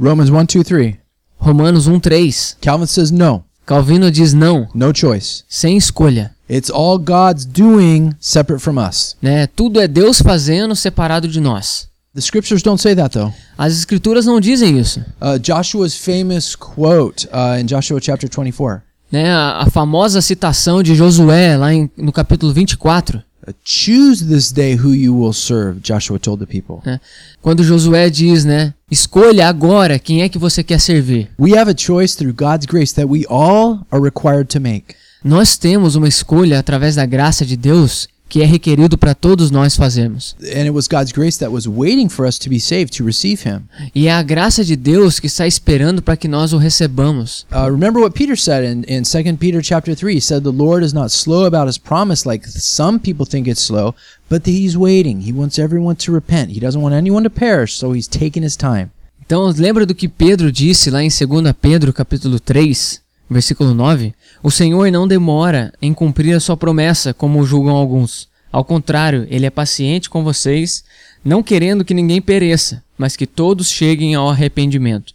[0.00, 1.02] Romans 1, 2, 3.
[1.42, 2.56] Romanos 1:3.
[2.60, 5.42] Calvin says no, Calvino diz não, no choice.
[5.48, 6.30] sem escolha.
[6.48, 9.16] It's all God's doing separate from us.
[9.20, 9.46] Né?
[9.48, 11.88] Tudo é Deus fazendo separado de nós.
[12.14, 13.32] The scriptures don't say that though.
[13.56, 15.00] As escrituras não dizem isso.
[15.20, 19.30] Uh, Joshua's famous quote uh, in Joshua chapter 24 Né?
[19.30, 24.74] A, a famosa citação de Josué lá em, no capítulo 24, uh, Choose this day
[24.74, 26.82] who you will serve, Joshua told the people.
[26.84, 27.00] né?
[27.40, 28.74] quando Josué diz, né?
[28.90, 31.30] Escolha agora quem é que você quer servir.
[31.40, 34.94] We have a choice through God's grace that we all are required to make.
[35.24, 39.76] Nós temos uma escolha através da graça de Deus que é requerido para todos nós
[39.76, 40.34] fazermos.
[40.40, 43.46] And it was God's grace that was waiting for us to be saved, to receive
[43.46, 43.64] Him.
[43.94, 47.44] E é a graça de Deus que está esperando para que nós o recebamos.
[47.52, 50.16] Uh, remember what Peter said in, in 2 Peter chapter 3.
[50.16, 53.60] He said, The Lord is not slow about His promise like some people think it's
[53.60, 53.94] slow,
[54.30, 55.20] but He's waiting.
[55.20, 56.52] He wants everyone to repent.
[56.52, 58.90] He doesn't want anyone to perish, so He's taking His time.
[59.20, 64.14] Então, lembra do que Pedro disse lá em 2 Pedro, capítulo 3, versículo 9?
[64.42, 68.28] O Senhor não demora em cumprir a sua promessa, como julgam alguns.
[68.50, 70.82] Ao contrário, ele é paciente com vocês,
[71.24, 75.14] não querendo que ninguém pereça, mas que todos cheguem ao arrependimento.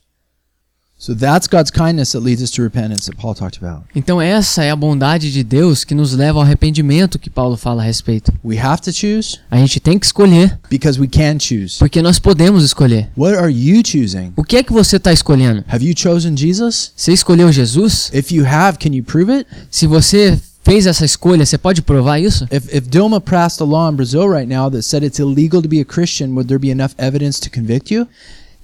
[1.00, 3.84] So that's God's kindness that leads us to repentance that Paul talked about.
[3.96, 7.84] Então, essa é a bondade de Deus que nos leva ao arrependimento que Paulo fala
[7.84, 8.34] a respeito.
[8.44, 11.78] We have to choose A gente tem que escolher, because we can choose.
[11.78, 13.10] porque nós podemos escolher.
[13.16, 14.34] What are you choosing?
[14.36, 15.64] O que é que você está escolhendo?
[15.68, 16.92] Have you chosen Jesus?
[16.96, 18.10] Você escolheu Jesus?
[18.12, 19.48] If you have, can you prove it?
[19.70, 22.46] Se você fez essa escolha, você pode provar isso?
[22.52, 25.70] If, if Dilma passed a law in Brazil right now that said it's illegal to
[25.70, 28.08] be a Christian, would there be enough evidence to convict you?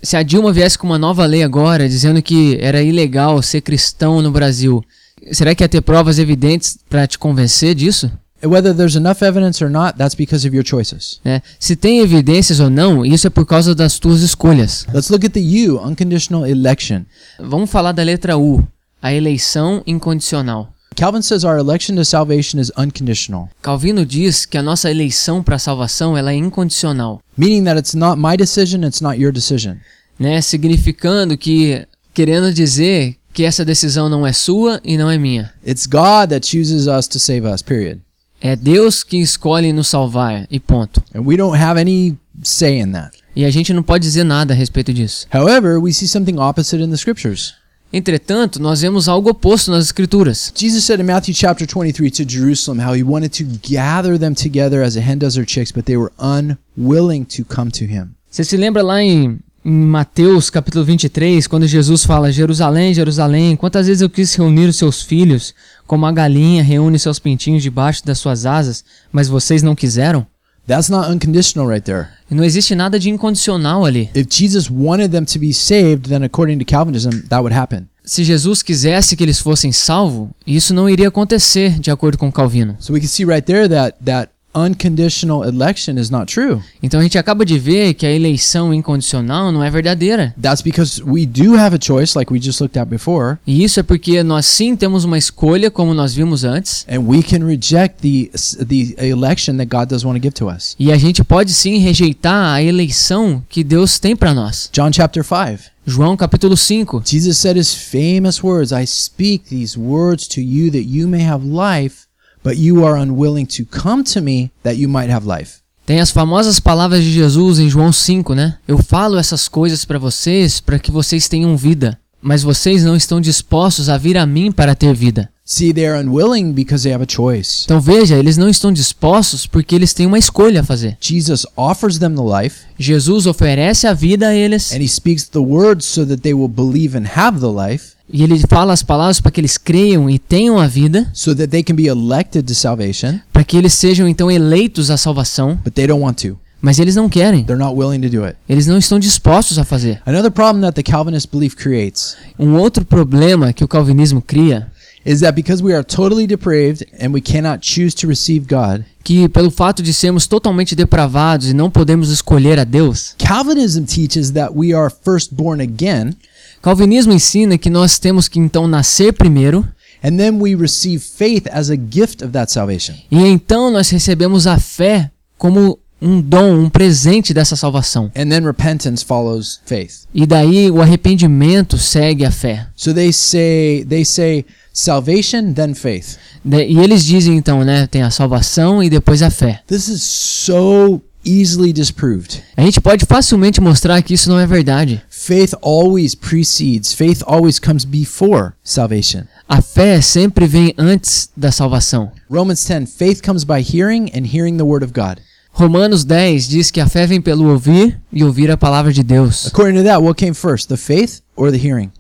[0.04, 4.22] Se a Dilma viesse com uma nova lei agora dizendo que era ilegal ser cristão
[4.22, 4.84] no Brasil,
[5.32, 8.12] será que ia ter provas evidentes para te convencer disso?
[8.44, 11.22] Whether there's enough evidence or not, that's because of your choices.
[11.24, 11.42] Né?
[11.58, 14.86] Se tem evidências ou não, isso é por causa das tuas escolhas.
[14.94, 17.04] Let's look at the U, unconditional election.
[17.40, 18.62] Vamos falar da letra U,
[19.02, 20.74] a eleição incondicional.
[20.96, 25.56] Calvin says our election to salvation is unconditional, Calvino diz que a nossa eleição para
[25.56, 29.78] a salvação ela é incondicional, meaning that it's not my decision, it's not your decision.
[30.20, 30.42] né?
[30.42, 35.52] Significando que querendo dizer que essa decisão não é sua e não é minha.
[35.66, 38.00] It's God that chooses us to save us, period.
[38.40, 41.02] É Deus que escolhe nos salvar e ponto.
[41.16, 43.18] And we don't have any say in that.
[43.36, 45.26] E a gente não pode dizer nada a respeito disso.
[45.34, 47.56] However, we see something opposite in the scriptures.
[47.96, 50.52] Entretanto, nós vemos algo oposto nas escrituras.
[50.56, 54.82] Jesus said in Matthew chapter 23 to Jerusalem how he wanted to gather them together
[54.82, 58.16] as a hen does her chicks, but they were unwilling to come to him.
[58.32, 63.86] Você se lembra lá em, em Mateus capítulo 23, quando Jesus fala: Jerusalém, Jerusalém, quantas
[63.86, 65.54] vezes eu quis reunir os seus filhos,
[65.86, 70.26] como a galinha reúne seus pintinhos debaixo das suas asas, mas vocês não quiseram?
[70.68, 72.08] That's not unconditional right there.
[72.30, 74.10] Não existe nada de incondicional ali.
[74.16, 77.88] If Jesus wanted them to be saved, then according to Calvinism, that would happen.
[78.06, 82.76] Se Jesus quisesse que eles fossem salvos, isso não iria acontecer, de acordo com Calvino.
[82.80, 86.62] So we can see right there that that unconditional election is not true.
[86.82, 90.34] Então a gente acaba de ver que a eleição incondicional não é verdadeira.
[90.42, 93.80] That's because we do have a choice, like we just looked at before, E isso
[93.80, 98.02] é porque nós sim temos uma escolha, como nós vimos antes, and we can reject
[98.02, 98.30] the
[98.66, 100.76] the election that God does want to give to us.
[100.80, 104.70] e a gente pode sim rejeitar a eleição que Deus tem para nós.
[104.74, 105.72] John chapter 5.
[105.86, 107.02] João capítulo 5.
[107.06, 111.46] Jesus said his famous words, I speak these words to you that you may have
[111.46, 112.06] life,
[112.44, 115.64] but you are unwilling to come to me that you might have life.
[115.86, 118.58] Tem as famosas palavras de Jesus em João 5, né?
[118.66, 123.20] Eu falo essas coisas para vocês para que vocês tenham vida, mas vocês não estão
[123.20, 125.30] dispostos a vir a mim para ter vida.
[125.46, 127.64] See, they are unwilling because they have a choice.
[127.66, 130.98] Então veja, eles não estão dispostos porque eles têm uma escolha a fazer.
[131.02, 135.40] Jesus offers them the life, Jesus oferece a vida a eles and he speaks the
[135.40, 139.20] words so that they will believe and have the life, e ele fala as palavras
[139.20, 142.56] para que eles creiam e tenham a vida, so that they can be elected to
[142.56, 146.38] salvation, para que eles sejam então eleitos à salvação, but they don't want to.
[146.64, 147.44] Mas eles não querem.
[147.44, 148.38] They're not willing to do it.
[148.48, 150.02] Eles não estão dispostos a fazer.
[150.06, 154.72] Another problem that the Calvinist belief creates Um outro problema que o calvinismo cria
[155.06, 159.28] is that because we are totally depraved and we cannot choose to receive God, que
[159.28, 164.54] pelo fato de sermos totalmente depravados e não podemos escolher a Deus, Calvinism teaches that
[164.56, 166.16] we are first born again
[166.62, 169.68] Calvinismo ensina que nós temos que então nascer primeiro
[170.02, 172.96] and then we receive faith as a gift of that salvation.
[173.12, 178.12] e então nós recebemos a fé como um dom, um presente dessa salvação.
[178.16, 180.06] And then repentance follows faith.
[180.14, 182.68] E daí o arrependimento segue a fé.
[182.76, 186.18] So they say they say salvation then faith.
[186.46, 189.62] E eles dizem então, né, tem a salvação e depois a fé.
[189.68, 192.44] This is so easily disproved.
[192.58, 195.02] A gente pode facilmente mostrar que isso não é verdade.
[195.10, 199.24] Faith always precedes, faith always comes before salvation.
[199.48, 202.12] A fé sempre vem antes da salvação.
[202.30, 205.20] Romans 10 faith comes by hearing and hearing the word of God.
[205.56, 209.46] Romanos 10 diz que a fé vem pelo ouvir e ouvir a palavra de Deus.
[209.46, 211.92] According to that, what came first, the faith or the hearing?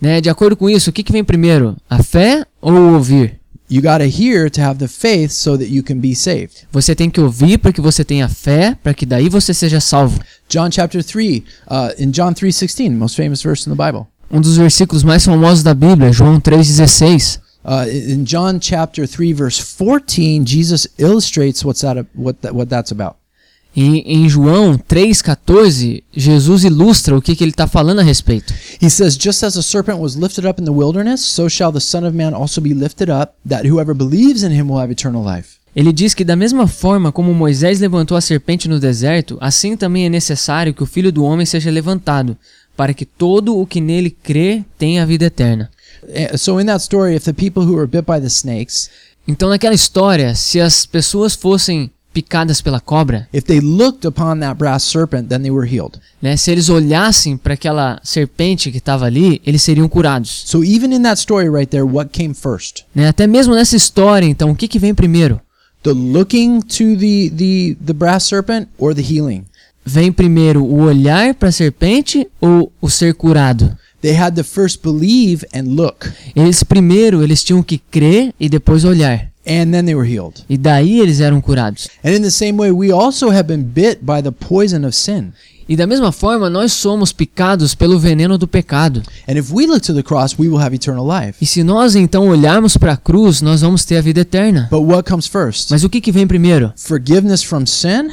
[0.00, 0.20] Né?
[0.20, 1.76] De acordo com isso, o que, que vem primeiro?
[1.88, 3.38] A fé ou o ouvir?
[3.70, 6.66] You got to hear to have the faith so that you can be saved.
[6.72, 10.18] Você tem que ouvir para que você tenha fé, para que daí você seja salvo.
[10.48, 14.06] John chapter 3, uh, in John 3:16, most famous verse in the Bible.
[14.30, 17.40] Um dos versículos mais famosos da Bíblia, João 3,16.
[17.68, 22.90] Uh, in John chapter 3 verse 14, Jesus illustrates what's that what that, what that's
[22.90, 23.16] about.
[23.76, 28.54] E em João 3,14, Jesus ilustra o que, que ele está falando a respeito.
[28.80, 31.78] He says, "Just as the serpent was lifted up in the wilderness, so shall the
[31.78, 35.22] Son of Man also be lifted up, that whoever believes in him will have eternal
[35.22, 39.76] life." Ele diz que da mesma forma como Moisés levantou a serpente no deserto, assim
[39.76, 42.34] também é necessário que o Filho do Homem seja levantado,
[42.74, 45.70] para que todo o que nele crê tenha a vida eterna.
[46.08, 48.90] Eh, So in that story, if the people who were bit by the snakes,
[49.26, 54.56] Então naquela história, se as pessoas fossem picadas pela cobra, if they looked upon that
[54.58, 56.00] brass serpent, then they were healed.
[56.20, 60.44] né, se eles olhassem para aquela serpente que estava ali, eles seriam curados.
[60.46, 62.84] So even in that story right there, what came first?
[62.94, 63.06] Né?
[63.08, 65.40] Até mesmo nessa história, então, o que, que vem primeiro?
[65.82, 69.44] The looking to the the the brass serpent or the healing?
[69.84, 73.76] Vem primeiro o olhar para a serpente ou o ser curado?
[74.00, 78.84] They had to first believe and look, Eles primeiro eles tinham que crer e depois
[78.84, 79.28] olhar.
[79.46, 80.44] and then they were healed.
[80.48, 81.88] E daí eles eram curados.
[82.04, 85.32] And in the same way, we also have been bit by the poison of sin.
[85.66, 89.02] E da mesma forma, nós somos picados pelo veneno do pecado.
[89.28, 91.34] And if we look to the cross, we will have eternal life.
[91.42, 94.68] E se nós então olharmos para a cruz, nós vamos ter a vida eterna.
[94.70, 95.70] But what comes first?
[95.70, 96.72] Mas o que, que vem primeiro?
[96.76, 98.10] Forgiveness from sin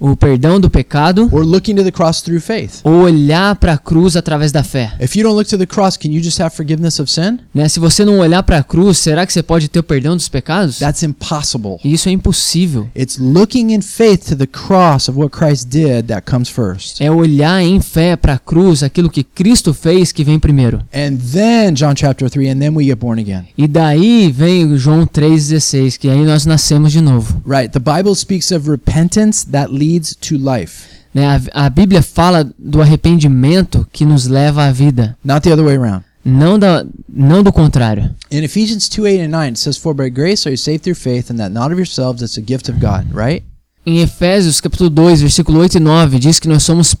[0.00, 2.80] o perdão do pecado or looking to the cross through faith.
[2.84, 4.92] ou olhar para a cruz através da fé.
[5.00, 7.38] If you don't look to the cross, can you just have forgiveness of sin?
[7.54, 7.68] Né?
[7.68, 10.28] Se você não olhar para a cruz, será que você pode ter o perdão dos
[10.28, 10.78] pecados?
[10.78, 11.78] That's impossible.
[11.84, 12.88] Isso é impossível.
[12.96, 17.00] It's looking in faith to the cross of what Christ did that comes first.
[17.00, 20.78] É olhar em fé para a cruz, aquilo que Cristo fez que vem primeiro.
[20.94, 23.44] And then John chapter 3, and then we get born again.
[23.56, 27.42] E daí vem João 3,16, que aí nós nascemos de novo.
[27.46, 27.68] Right.
[27.70, 29.87] The Bible speaks of repentance that leads
[30.20, 31.26] to life, Né?
[31.26, 35.76] A, a Bíblia fala do arrependimento que nos leva à vida, not the other way
[35.76, 36.04] around.
[36.24, 38.14] não, da, não do contrário.
[38.30, 40.96] In Ephesians 2 8 and 9, it says, For by grace are you saved through
[40.98, 43.42] faith, and that not of yourselves, it's a gift of God, right?
[43.86, 46.94] Em Efésios capítulo 2, versículo 8 e 9, diz que nós somos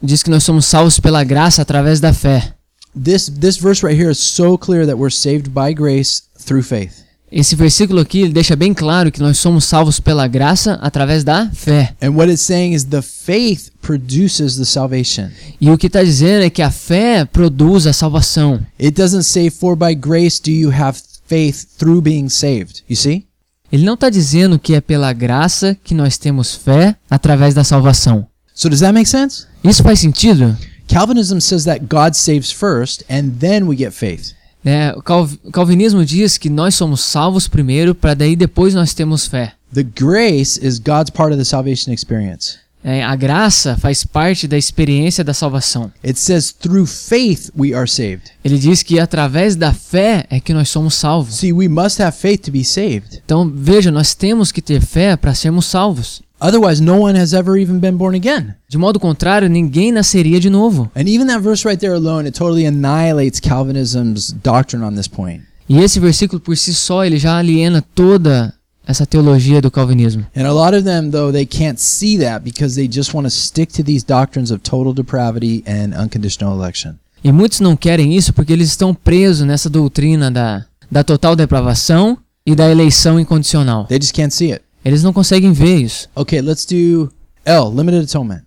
[0.00, 2.52] diz que nós somos salvos pela graça através da fé.
[2.94, 7.02] This, this verse right here is so clear that we're saved by grace through faith.
[7.36, 11.50] Esse versículo aqui ele deixa bem claro que nós somos salvos pela graça através da
[11.52, 11.92] fé.
[12.00, 15.30] And what it's saying is the faith produces the salvation.
[15.60, 18.64] E o que está dizendo é que a fé produz a salvação.
[18.80, 22.84] It doesn't say, For by grace do you have faith through being saved.
[22.88, 23.26] You see?
[23.72, 28.28] Ele não está dizendo que é pela graça que nós temos fé através da salvação.
[28.54, 29.48] So does that make sense?
[29.64, 30.56] Isso faz sentido?
[30.86, 34.34] Calvinism says that God saves first, and then we get faith.
[34.64, 34.92] Né?
[34.94, 39.26] O calv- o calvinismo diz que nós somos salvos primeiro para daí depois nós temos
[39.26, 39.52] fé.
[39.74, 42.56] The grace is God's part of the salvation experience.
[42.86, 45.90] É, a graça faz parte da experiência da salvação.
[46.06, 48.24] It says through faith we are saved.
[48.44, 51.36] Ele diz que através da fé é que nós somos salvos.
[51.36, 53.22] See, we must have faith to be saved.
[53.24, 56.20] Então veja, nós temos que ter fé para sermos salvos.
[56.40, 58.54] Otherwise, no one has ever even been born again.
[58.68, 60.90] De modo contrário, ninguém nasceria de novo.
[60.94, 65.42] And even that verse right there alone, it totally annihilates Calvinism's doctrine on this point.
[65.68, 68.52] E esse versículo por si só ele já aliena toda
[68.86, 70.26] essa teologia do calvinismo.
[70.36, 73.30] And a lot of them, though, they can't see that because they just want to
[73.30, 76.96] stick to these doctrines of total depravity and unconditional election.
[77.22, 82.18] E muitos não querem isso porque eles estão presos nessa doutrina da, da total depravação
[82.44, 83.86] e da eleição incondicional.
[83.86, 84.62] They just can't see it.
[84.84, 86.08] Eles não conseguem ver isso.
[86.14, 87.10] Okay, let's do
[87.44, 88.42] L, limited atonement.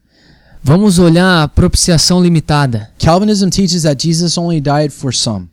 [0.63, 2.89] Vamos olhar a propiciação limitada.
[2.99, 5.47] Calvinism teaches that Jesus only died for some.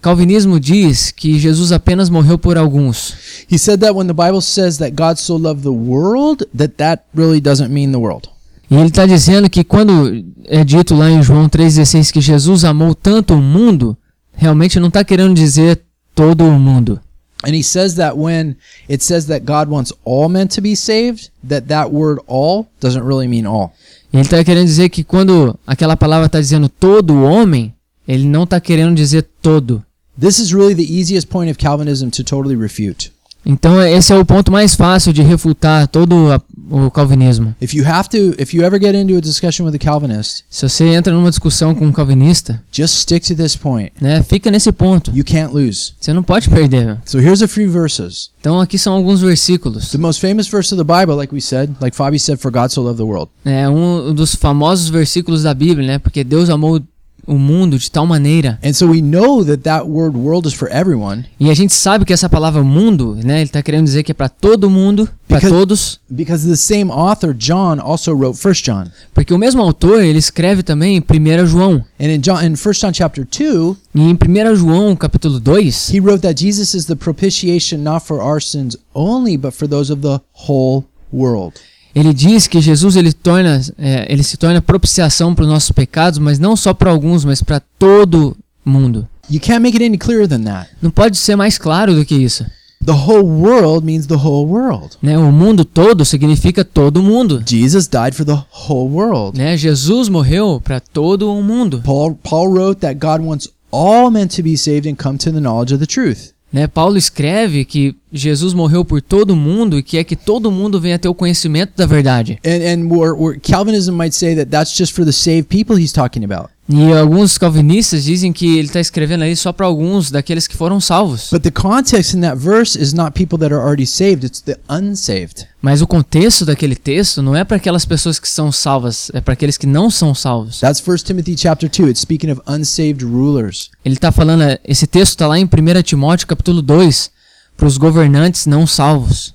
[0.00, 3.14] Calvinismo diz que Jesus apenas morreu por alguns.
[3.48, 7.04] He said that when the Bible says that God so loved the world, that that
[7.14, 8.28] really doesn't mean the world.
[8.68, 12.94] E ele está dizendo que quando é dito lá em João 3,16 que Jesus amou
[12.94, 13.96] tanto o mundo,
[14.32, 15.80] realmente não está querendo dizer
[16.14, 16.98] todo o mundo.
[17.42, 18.56] And he says that when
[18.88, 23.04] it says that God wants all men to be saved, that that word all doesn't
[23.04, 23.74] really mean all.
[24.12, 27.74] E ele está querendo dizer que quando aquela palavra está dizendo todo homem,
[28.06, 29.84] ele não está querendo dizer todo.
[30.18, 33.10] This is really the easiest point of Calvinism to totally refute.
[33.44, 36.40] Então esse é o ponto mais fácil de refutar todo a-
[36.70, 37.54] o calvinismo.
[37.60, 40.68] If you have to, if you ever get into a discussion with a Calvinist, Se
[40.68, 43.92] você entra numa discussão com um calvinista, just stick to this point.
[44.00, 45.10] né, fica nesse ponto.
[45.14, 45.92] You can't lose.
[46.00, 46.98] Você não pode perder.
[47.04, 48.30] So here's a few verses.
[48.40, 49.90] Então aqui são alguns versículos.
[49.90, 52.70] The most famous verse of the Bible, like we said, like Fabi said, for God
[52.70, 53.30] so loved the world.
[53.44, 55.98] É um dos famosos versículos da Bíblia, né?
[55.98, 56.80] Porque Deus amou
[57.26, 58.58] o mundo de tal maneira.
[58.64, 62.04] And so we know that that word world is for everyone E a gente sabe
[62.04, 63.36] que essa palavra mundo, né?
[63.36, 66.00] Ele está querendo dizer que é para todo mundo, para Because- todos.
[66.10, 68.86] because the same author, John, also wrote First John.
[69.14, 71.84] Porque o mesmo autor, ele escreve também em 1 João.
[72.00, 76.00] And in John in First John chapter 2, E em 1 João, capítulo 2, he
[76.00, 80.02] wrote that Jesus is the propitiation not for our sins only, but for those of
[80.02, 81.54] the whole world.
[81.94, 86.18] Ele diz que Jesus ele torna, é, ele se torna propiciação para os nossos pecados,
[86.18, 89.06] mas não só para alguns, mas para todo mundo.
[89.30, 90.70] You can't make it any clearer than that.
[90.80, 92.44] Não pode ser mais claro do que isso.
[92.84, 94.96] The whole world means the whole world.
[95.00, 95.16] Né?
[95.16, 97.40] O mundo todo significa todo mundo.
[97.46, 99.38] Jesus died for the whole world.
[99.38, 99.56] Né?
[99.56, 101.80] Jesus morreu para todo o mundo.
[101.84, 105.40] Paul Paul wrote that God wants all men to be saved and come to the
[105.40, 106.31] knowledge of the truth.
[106.52, 106.66] Né?
[106.66, 110.98] Paulo escreve que Jesus morreu por todo mundo e que é que todo mundo venha
[110.98, 112.38] ter o conhecimento da verdade.
[112.44, 115.92] And and we're, we're, Calvinism might say that that's just for the saved people he's
[115.92, 116.50] talking about.
[116.72, 120.80] E alguns calvinistas dizem que ele está escrevendo aí só para alguns daqueles que foram
[120.80, 121.28] salvos.
[121.30, 124.58] But the context in that verse is not people that are already saved, it's the
[124.70, 125.46] unsaved.
[125.60, 129.34] Mas o contexto daquele texto não é para aquelas pessoas que são salvas, é para
[129.34, 130.60] aqueles que não são salvos.
[130.60, 131.90] That's 1 Timothy chapter 2.
[131.90, 133.70] It's speaking of unsaved rulers.
[133.84, 137.10] Ele está falando, esse texto está lá em 1 Timóteo capítulo 2,
[137.54, 139.34] para os governantes não salvos.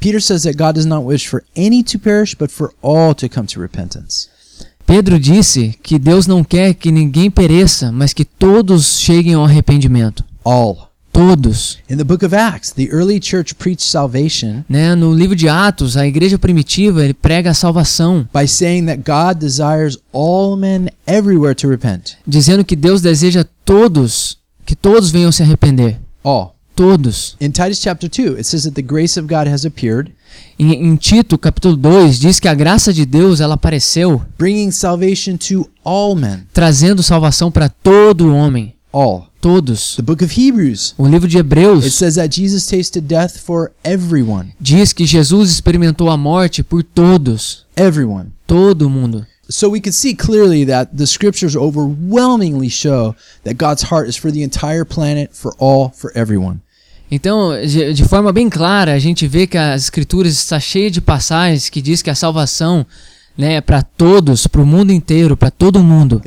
[0.00, 3.28] Peter says that God does not wish for any to perish, but for all to
[3.28, 4.28] come to repentance.
[4.86, 10.24] Pedro disse que Deus não quer que ninguém pereça, mas que todos cheguem ao arrependimento.
[10.44, 10.92] All.
[11.12, 11.78] todos.
[11.88, 14.94] In the book of Acts, the early church preached salvation Né?
[14.94, 19.38] No livro de Atos, a igreja primitiva ele prega a salvação, by saying that God
[19.38, 22.16] desires all men everywhere to repent.
[22.26, 26.00] dizendo que Deus deseja todos, que todos venham se arrepender.
[26.24, 26.56] All.
[26.74, 27.36] Todos.
[27.40, 30.12] In Titus chapter 2, it says that the grace of God has appeared,
[30.58, 35.36] Em, em Tito, capítulo 2, diz que a graça de Deus ela apareceu bringing salvation
[35.36, 36.46] to all men.
[36.52, 38.74] trazendo salvação para todo homem.
[38.92, 39.28] All.
[39.40, 39.96] Todos.
[39.96, 43.72] The book of Hebrews, O livro de it Hebreus says that Jesus tasted death for
[43.82, 44.52] everyone.
[44.60, 47.64] diz que Jesus experimentou a morte por todos.
[47.76, 48.30] Everyone.
[48.46, 49.26] Todo mundo.
[49.52, 54.32] So we can see clearly that the scriptures overwhelmingly show that God's heart is for
[54.32, 56.60] the entire planet, for all, for everyone.
[57.10, 61.68] Então, de, forma bem clara, a gente vê que as escrituras está cheia de passagens
[61.68, 62.86] que diz que a salvação
[63.36, 66.22] né, é para todos, para o mundo inteiro, para todo mundo.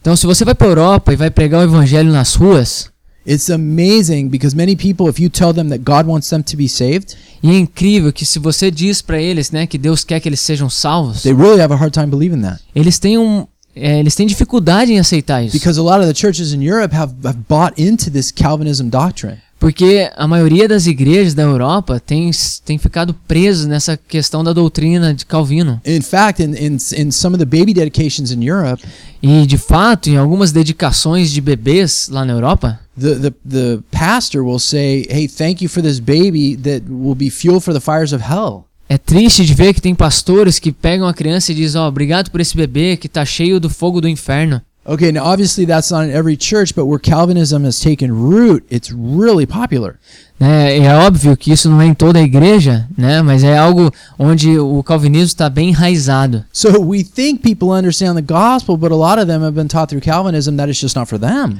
[0.00, 2.90] Então, se você vai para Europa e vai pregar o evangelho nas ruas,
[3.26, 6.68] it's amazing because many people if you tell them that God wants them to be
[6.68, 10.28] saved, e é incrível que se você diz para eles, né, que Deus quer que
[10.28, 12.60] eles sejam salvos, they really have a hard time believing that.
[12.74, 13.46] eles têm um
[13.76, 15.52] é, eles têm dificuldade em aceitar isso.
[15.52, 19.38] Because a lot of the churches in Europe have, have bought into this Calvinism doctrine.
[19.64, 22.30] Porque a maioria das igrejas da Europa tem,
[22.66, 25.80] tem ficado presos nessa questão da doutrina de Calvino.
[25.86, 28.84] In fact, in, in, in some of the baby dedications in Europe,
[29.22, 34.42] E de fato, em algumas dedicações de bebês lá na Europa, the, the, the pastor
[34.42, 38.12] will say, Hey, thank you for this baby that will be fuel for the fires
[38.12, 38.66] of hell.
[38.86, 42.30] é triste de ver que tem pastores que pegam a criança e dizem: Ó, obrigado
[42.30, 44.60] por esse bebê que tá cheio do fogo do inferno.
[44.86, 48.92] Okay, now obviously that's not in every church, but where Calvinism has taken root, it's
[48.92, 49.98] really popular.
[50.38, 50.78] Né?
[50.78, 53.22] É óbvio que isso não é em toda a igreja, né?
[53.22, 56.44] mas é algo onde o calvinismo está bem enraizado.
[56.52, 59.88] So we think people understand the gospel, but a lot of them have been taught
[59.88, 61.58] through Calvinism that it's just not for them.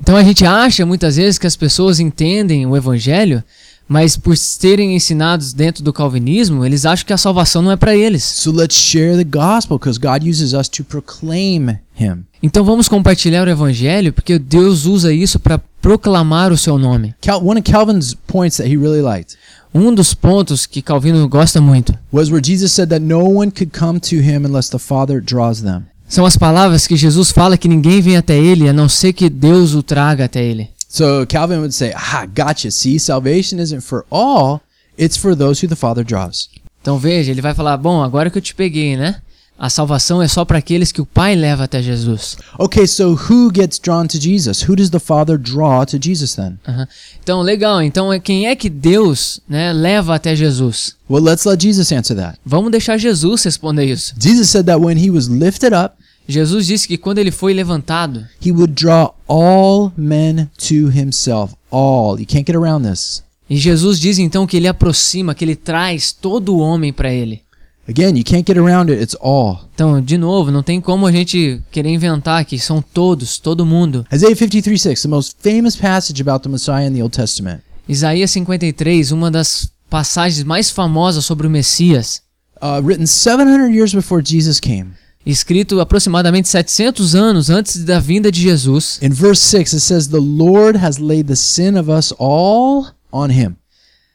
[0.00, 3.42] Então a gente acha muitas vezes que as pessoas entendem o evangelho,
[3.90, 7.96] mas por serem ensinados dentro do calvinismo, eles acham que a salvação não é para
[7.96, 8.22] eles.
[8.22, 12.24] So let's share the gospel because God uses us to proclaim Him.
[12.40, 17.16] Então vamos compartilhar o evangelho porque Deus usa isso para proclamar o seu nome.
[17.20, 19.36] Cal- one of Calvin's points that he really liked
[19.74, 23.76] Um dos pontos que Calvino gosta muito was where Jesus said that no one could
[23.76, 25.82] come to Him unless the Father draws them.
[26.08, 29.28] são as palavras que Jesus fala que ninguém vem até ele a não ser que
[29.28, 30.70] Deus o traga até ele.
[30.92, 32.72] So Calvin would say, Ah, gotcha.
[32.72, 34.60] See, salvation isn't for all,
[34.98, 36.48] it's for those who the Father draws.
[36.82, 39.22] Então veja, ele vai falar: Bom, agora que eu te peguei, né?
[39.56, 42.38] A salvação é só para aqueles que o Pai leva até Jesus.
[42.58, 44.66] Okay, so who gets drawn to Jesus?
[44.66, 46.58] Who does the Father draw to Jesus then?
[46.66, 46.88] Aham.
[47.22, 47.82] Então, legal.
[47.82, 50.96] Então, é quem é que Deus né, leva até Jesus?
[51.10, 52.38] Well, let's let Jesus answer that.
[52.42, 54.14] Vamos deixar Jesus responder isso.
[54.18, 55.94] Jesus said that when he was lifted up,
[56.30, 61.54] Jesus disse que quando ele foi levantado, he would draw all men to himself.
[61.70, 62.18] All.
[62.18, 63.22] You can't get around this.
[63.48, 67.42] e Jesus diz então que ele aproxima, que ele traz todo o homem para ele.
[67.88, 69.02] Again, you can't get around it.
[69.02, 69.68] It's all.
[69.74, 74.06] Então, de novo, não tem como a gente querer inventar que são todos, todo mundo.
[74.12, 77.62] Isaiah 53 6, the most famous passage about the Messiah in the Old Testament.
[77.88, 82.22] Isaías 53, uma das passagens mais famosas sobre o Messias,
[82.62, 84.92] Uh, written 700 years before Jesus came.
[85.24, 88.98] Escrito aproximadamente 700 anos antes da vinda de Jesus.
[89.02, 93.30] In verse 6, it says, The Lord has laid the sin of us all on
[93.30, 93.56] him.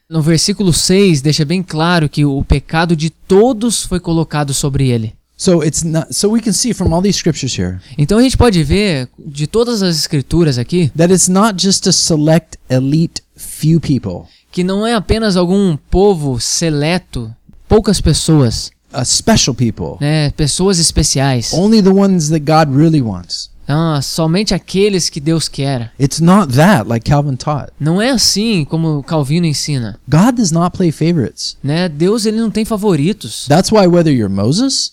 [0.08, 5.14] No versículo 6 deixa bem claro que o pecado de todos foi colocado sobre ele.
[5.36, 8.38] So it's not so we can see from all these scriptures here Então a gente
[8.38, 13.78] pode ver de todas as escrituras aqui that it's not just a select elite few
[13.78, 17.30] people, que não é apenas algum povo seleto,
[17.68, 19.96] poucas pessoas, a special people.
[20.00, 21.52] né, pessoas especiais.
[21.52, 23.50] Only the ones that God really wants.
[23.68, 25.90] Ah, somente aqueles que Deus quer.
[25.98, 27.72] It's not that like Calvin taught.
[27.80, 31.56] Não é assim como Calvino ensina, God does not play favorites.
[31.64, 31.88] né?
[31.88, 33.46] Deus ele não tem favoritos.
[33.48, 34.92] That's why whether you're Moses,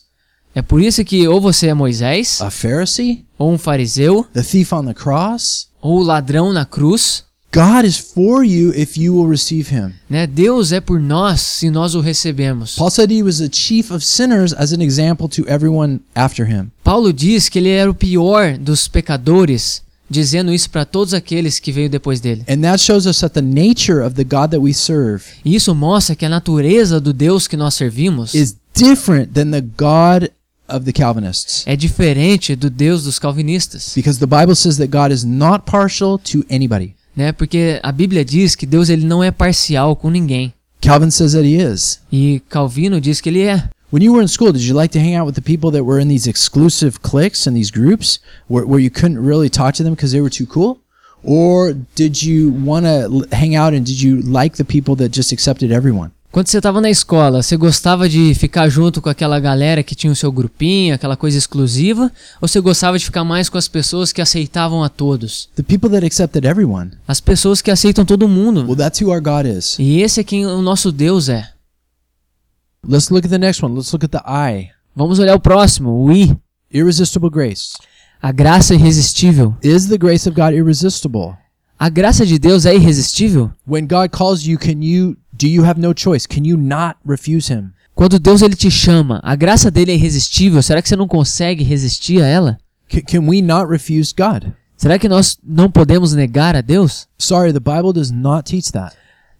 [0.55, 4.71] É por isso que ou você é Moisés, a Pharisee, ou um fariseu, the thief
[4.73, 7.23] on the cross, ou o ladrão na cruz,
[7.53, 9.93] God is for you if you will receive him.
[10.09, 10.25] né?
[10.25, 12.75] Deus é por nós se nós o recebemos.
[12.75, 16.71] Paul said he was the chief of sinners as an example to everyone after him.
[16.83, 21.71] Paulo diz que ele era o pior dos pecadores, dizendo isso para todos aqueles que
[21.71, 22.43] veio depois dele.
[22.49, 25.75] And that shows us that the nature of the God that we serve E isso
[25.75, 30.29] mostra que a natureza do Deus que nós servimos is different than the God
[30.67, 31.61] of the Calvinists.
[31.67, 36.17] é diferente do Deus dos calvinistas, Because the Bible says that God is not partial
[36.17, 36.95] to anybody.
[37.15, 37.31] Né?
[37.31, 40.53] Porque a Bíblia diz que Deus ele não é parcial com ninguém.
[40.81, 41.99] Calvin says that he is.
[42.11, 43.69] E Calvino diz que ele é.
[43.91, 45.85] When you were in school, did you like to hang out with the people that
[45.85, 49.83] were in these exclusive cliques and these groups where, where you couldn't really talk to
[49.83, 50.79] them because they were too cool?
[51.23, 55.31] Or did you want to hang out and did you like the people that just
[55.31, 56.11] accepted everyone?
[56.33, 60.11] Quando você estava na escola, você gostava de ficar junto com aquela galera que tinha
[60.11, 62.11] o seu grupinho, aquela coisa exclusiva?
[62.41, 65.47] Ou você gostava de ficar mais com as pessoas que aceitavam a todos?
[65.55, 66.93] The people that accepted everyone.
[67.07, 68.65] As pessoas que aceitam todo mundo.
[68.65, 69.77] Well, that's who our God is.
[69.77, 71.47] E esse é quem o nosso Deus é.
[72.83, 73.75] Let's look at the next one.
[73.75, 74.69] Let's look at the I.
[74.95, 76.35] Vamos olhar o próximo, o I.
[76.73, 77.73] Irresistible grace.
[78.19, 79.55] A graça irresistível.
[79.61, 81.35] Is the grace of God irresistible?
[81.77, 83.51] A graça de Deus é irresistível?
[83.67, 86.27] When God calls you, can you do you have no choice?
[86.27, 87.71] Can you not refuse him?
[87.95, 90.61] Quando Deus ele te chama, a graça dele é irresistível?
[90.61, 92.57] Será que você não consegue resistir a ela?
[92.89, 94.51] Can, can we not refuse God?
[94.75, 97.07] Será que nós não podemos negar a Deus?
[97.17, 98.95] Sorry, the Bible does not teach that.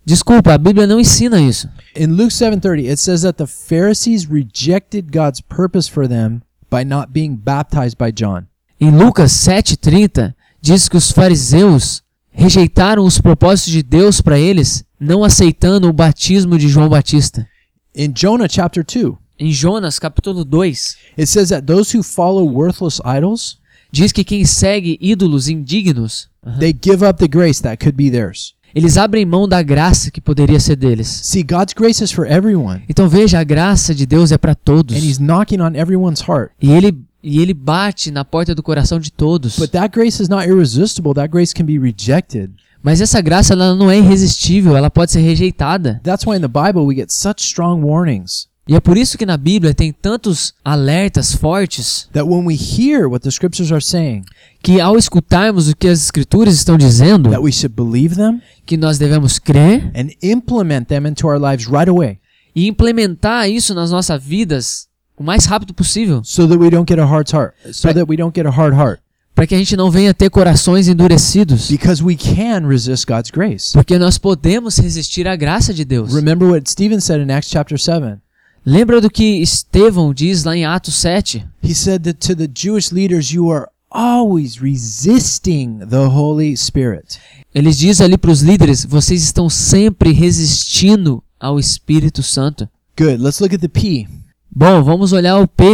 [0.06, 1.70] Desculpa, a Bíblia não ensina isso.
[1.96, 7.12] In Luke 7:30, it says that the Pharisees rejected God's purpose for them by not
[7.12, 8.44] being baptized by John.
[8.80, 15.24] Em Lucas 7:30 diz que os fariseus rejeitaram os propósitos de Deus para eles, não
[15.24, 17.48] aceitando o batismo de João Batista.
[17.96, 23.00] In Jonah chapter 2, Em Jonas capítulo 2 it says that those who follow worthless
[23.04, 23.58] idols,
[23.92, 26.30] diz que quem segue ídolos indignos,
[26.60, 28.54] they give up the grace that could be theirs.
[28.76, 31.08] eles abrem mão da graça que poderia ser deles.
[31.08, 34.96] See, God's grace is for everyone, Então veja, a graça de Deus é para todos.
[34.96, 36.52] and he's knocking on everyone's heart.
[36.62, 39.58] E ele e ele bate na porta do coração de todos.
[39.58, 41.14] But that grace is not irresistible.
[41.14, 42.52] That grace can be rejected.
[42.84, 46.02] Mas essa graça ela não é irresistível, ela pode ser rejeitada.
[46.04, 48.48] That's why in the Bible we get such strong warnings.
[48.68, 53.08] E é por isso que na Bíblia tem tantos alertas fortes that when we hear
[53.08, 54.24] what the scriptures are saying,
[54.62, 58.78] que ao escutarmos o que as escrituras estão dizendo, that we should believe them que
[58.78, 62.20] nós devemos crer and implement them into our lives right away.
[62.56, 67.00] e implementar isso nas nossas vidas o mais rápido possível, so that we don't get
[67.00, 69.02] a hard heart so that we don't get a hard heart
[69.36, 73.74] para que a gente não venha ter corações endurecidos, because we can resist God's grace.
[73.74, 76.14] porque nós podemos resistir à graça de Deus.
[76.14, 78.18] Remember what Stephen said in Acts chapter 7.
[78.66, 81.46] Lembra do que Estevão diz lá em Atos 7?
[81.64, 87.20] He said that to the Jewish leaders you are always resisting the Holy Spirit.
[87.54, 92.70] Ele diz ali para os líderes: vocês estão sempre resistindo ao Espírito Santo.
[92.98, 93.18] Good.
[93.18, 94.08] Let's look at the P.
[94.56, 95.66] Bom, vamos olhar o P,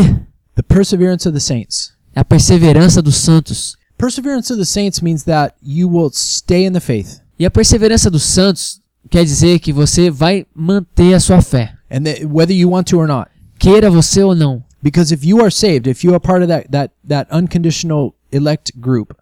[0.56, 1.92] The perseverance of the saints.
[2.16, 3.78] A perseverança dos santos.
[3.98, 7.20] Perseverance of the saints means that you will stay in the faith.
[7.38, 8.80] E a perseverança dos santos
[9.10, 12.98] quer dizer que você vai manter a sua fé, And that whether you want to
[12.98, 13.30] or not.
[13.58, 14.64] queira você ou não.
[14.82, 18.72] Because if you are saved, if you are part of that that that unconditional elect
[18.80, 19.14] group,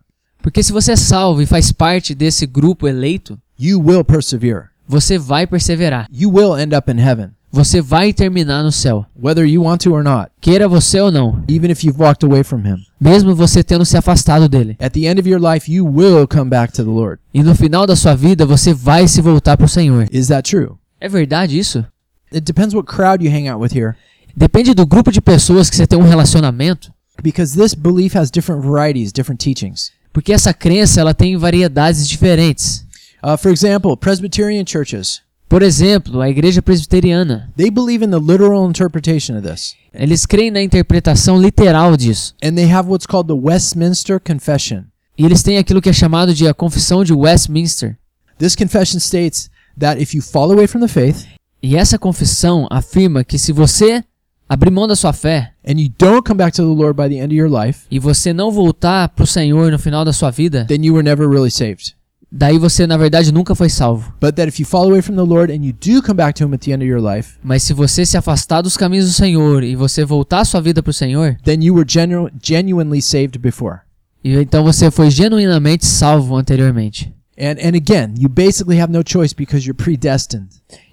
[0.44, 4.66] Porque se você é salvo e faz parte desse grupo eleito, you will persevere.
[4.88, 6.08] você vai perseverar.
[6.12, 9.92] You will end up in heaven, Você vai terminar no céu, whether you want to
[9.92, 12.76] or not, queira você ou não, even if you've walked away from him.
[13.02, 14.78] mesmo você tendo se afastado dele.
[14.80, 17.20] At the end of your life, you will come back to the Lord.
[17.34, 20.08] E no final da sua vida você vai se voltar para o Senhor.
[20.12, 20.76] Is that true?
[21.02, 21.84] É verdade isso?
[22.32, 23.96] It depends what crowd you hang out with here,
[24.36, 26.94] Depende do grupo de pessoas que você tem um relacionamento,
[27.24, 29.92] because this belief has different varieties, different teachings.
[30.14, 32.86] porque essa crença ela tem variedades diferentes.
[33.24, 38.68] Uh, for example, Presbyterian churches, Por exemplo, a igreja presbiteriana, they believe in the literal
[38.68, 39.76] interpretation of this.
[39.94, 42.36] eles creem na interpretação literal disso.
[42.44, 44.84] And they have what's called the Westminster Confession.
[45.18, 47.98] E eles têm aquilo que é chamado de a Confissão de Westminster.
[48.38, 51.26] This confession states that if you fall away from the faith
[51.62, 54.04] E essa confissão afirma que se você
[54.48, 57.22] abrir mão da sua fé and you don't come back to the Lord by the
[57.22, 60.30] end of your life, e você não voltar para o Senhor no final da sua
[60.30, 61.97] vida, then you were never really saved.
[62.32, 64.14] Daí você na verdade nunca foi salvo.
[64.22, 66.46] But that if you fall away from the Lord and you do come back to
[66.46, 69.14] Him at the end of your life, Mas se você se afastar dos caminhos do
[69.14, 73.02] Senhor e você voltar a sua vida para o Senhor, then you were genu- genuinely
[73.02, 73.80] saved before.
[74.24, 77.14] e então você foi genuinamente salvo anteriormente.
[77.40, 80.48] And and again, you basically have no choice because you're predestined.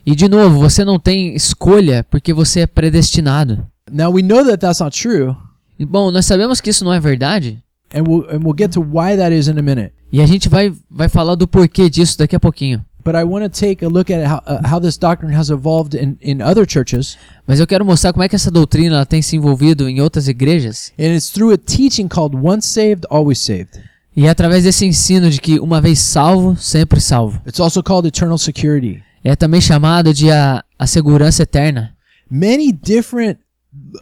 [0.07, 3.66] E de novo, você não tem escolha porque você é predestinado.
[3.91, 5.35] Now we know that that's not true,
[5.78, 8.80] E bom, nós sabemos que isso não é verdade, and we'll and we'll get to
[8.80, 9.93] why that is in a minute.
[10.12, 12.85] e a gente vai, vai falar do porquê disso daqui a pouquinho.
[13.05, 15.95] But I want to take a look at how uh, how this doctrine has evolved
[15.95, 19.37] in in other churches, Mas eu quero mostrar como é que essa doutrina tem se
[19.37, 20.91] envolvido em outras igrejas.
[20.99, 23.78] and it's through a teaching called "Once Saved, Always Saved."
[24.16, 27.43] E é através desse ensino de que uma vez salvo, sempre salvo.
[27.47, 29.03] It's also called eternal security.
[29.22, 31.93] É também chamado de a, a segurança eterna.
[32.30, 33.39] Many different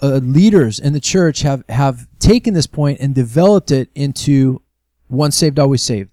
[0.03, 4.61] uh, leaders in the church have have taken this point and developed it into
[5.11, 6.11] "Once Saved, Always Saved."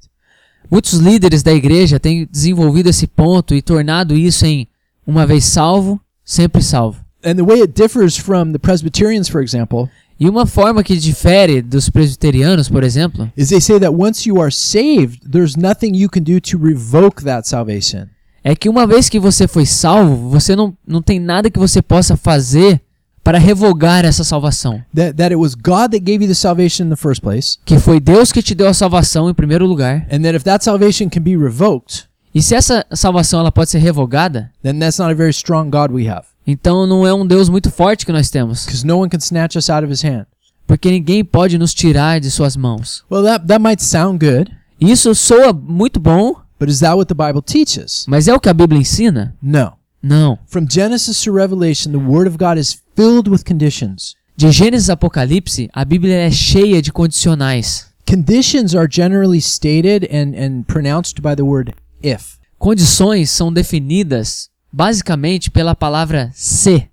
[0.70, 4.68] Muitos líderes da igreja têm desenvolvido esse ponto e tornado isso em
[5.06, 7.04] uma vez salvo, sempre salvo.
[7.26, 9.90] And the way it differs from the Presbyterians, for example,
[10.20, 14.42] E uma forma que difere dos presbiterianos, por exemplo, is they say that once you
[14.42, 18.06] are saved, there's nothing you can do to revoke that salvation.
[18.44, 21.82] é que uma vez que você foi salvo, você não, não tem nada que você
[21.82, 22.82] possa fazer
[23.30, 24.82] para revogar essa salvação.
[24.96, 27.78] That that it was God that gave you the salvation in the first place, Que
[27.78, 30.08] foi Deus que te deu a salvação em primeiro lugar.
[30.12, 33.78] and that if that salvation can be revoked, E se essa salvação ela pode ser
[33.78, 37.50] revogada, then that's not a very strong God we have, então não é um Deus
[37.50, 38.66] muito forte que nós temos.
[38.66, 40.26] because no one can snatch us out of His hand.
[40.66, 43.04] Porque ninguém pode nos tirar de suas mãos.
[43.12, 44.52] Well, that that might sound good,
[44.82, 48.06] Isso soa muito bom, but is that what the Bible teaches?
[48.08, 49.36] mas é o que a Bíblia ensina?
[49.40, 49.74] No.
[50.02, 50.40] Não.
[50.48, 54.16] From Genesis to Revelation, the Word of God is filled with conditions.
[54.38, 57.88] De Gênesis a Apocalipse, a Bíblia é cheia de condicionais.
[58.10, 62.40] Conditions are generally stated and, and pronounced by the word if.
[62.58, 66.90] Condições são definidas basicamente pela palavra se.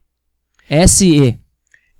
[0.68, 1.38] S-E.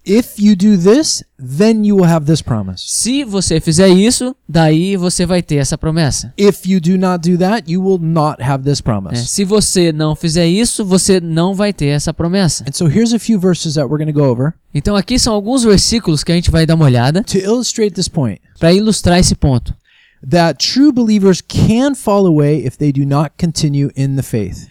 [0.09, 2.85] If you do this, then you will have this promise.
[2.87, 6.33] Se você fizer isso, daí você vai ter essa promessa.
[6.39, 9.27] If you do not do that, you will not have this É, promise.
[9.27, 12.65] se você não fizer isso, você não vai ter essa promessa.
[12.69, 15.35] And so here's a few verses that we're going to go over Então aqui são
[15.35, 19.19] alguns versículos que a gente vai dar uma olhada to illustrate this point para ilustrar
[19.19, 19.75] esse ponto.
[20.29, 24.69] that true believers can fall away if they do not continue in the faith.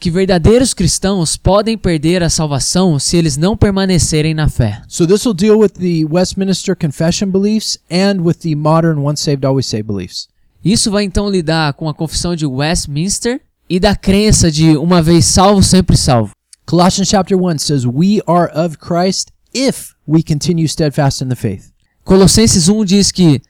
[0.00, 4.80] Que verdadeiros cristãos podem perder a salvação se eles não permanecerem na fé.
[4.86, 9.44] So this will deal with the Westminster Confession beliefs and with the modern once saved
[9.44, 10.28] always saved beliefs.
[10.64, 15.24] Isso vai então lidar com a confissão de Westminster e da crença de uma vez
[15.24, 16.32] salvo, sempre salvo.
[16.64, 21.72] Colossians chapter 1 says, "We are of Christ if we continue steadfast in the faith."
[22.04, 23.42] Colossenses 1 diz que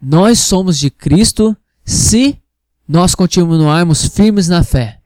[0.00, 2.38] nós somos de Cristo se
[2.88, 5.01] nós continuarmos firmes na fé.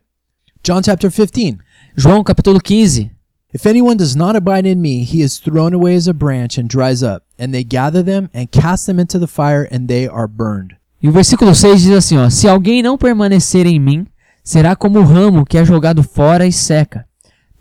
[0.67, 1.61] John chapter 15,
[1.97, 3.12] João capítulo 15.
[3.55, 6.67] If anyone does not abide in me, he is thrown away as a branch and
[6.67, 10.27] dries up, and they gather them and cast them into the fire, and they are
[10.27, 10.75] burned.
[11.01, 14.09] E o versículo 6 diz assim, ó: Se alguém não permanecer em mim,
[14.43, 17.07] será como o ramo que é jogado fora e seca.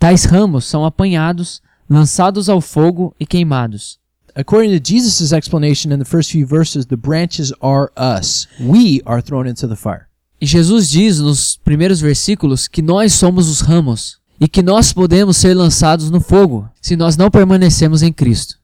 [0.00, 4.00] Tais ramos são apanhados, lançados ao fogo e queimados.
[4.34, 8.48] According to Jesus' explanation in the first few verses, the branches are us.
[8.58, 10.08] We are thrown into the fire.
[10.38, 15.38] E Jesus diz nos primeiros versículos que nós somos os ramos e que nós podemos
[15.38, 18.56] ser lançados no fogo se nós não permanecemos em Cristo.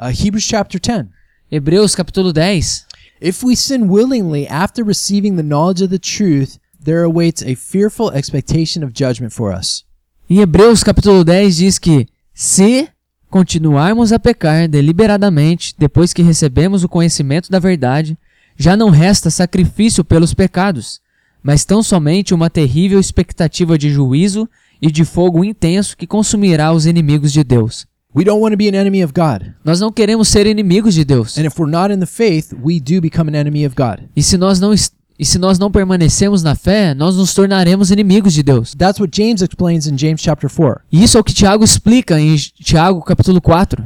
[0.00, 1.06] Uh, Hebrews chapter 10.
[1.50, 2.86] Hebreus capítulo 10.
[3.20, 8.12] If we sin willingly after receiving the knowledge of the truth, there awaits a fearful
[8.14, 9.84] expectation of judgment for us.
[10.30, 12.88] Em Hebreus capítulo 10 diz que se
[13.28, 18.16] continuarmos a pecar deliberadamente depois que recebemos o conhecimento da verdade,
[18.56, 21.00] já não resta sacrifício pelos pecados,
[21.46, 24.48] mas tão somente uma terrível expectativa de juízo
[24.82, 27.86] e de fogo intenso que consumirá os inimigos de Deus.
[28.16, 29.52] We don't want to be an enemy of God.
[29.64, 31.38] Nós não queremos ser inimigos de Deus.
[31.38, 34.08] And if we're not in the faith, we do become an enemy of God.
[34.16, 38.34] E se nós não e se nós não permanecemos na fé, nós nos tornaremos inimigos
[38.34, 38.74] de Deus.
[38.74, 40.80] That's what James explains in James chapter 4.
[40.90, 43.84] E isso é o que Tiago explica em Tiago capítulo 4.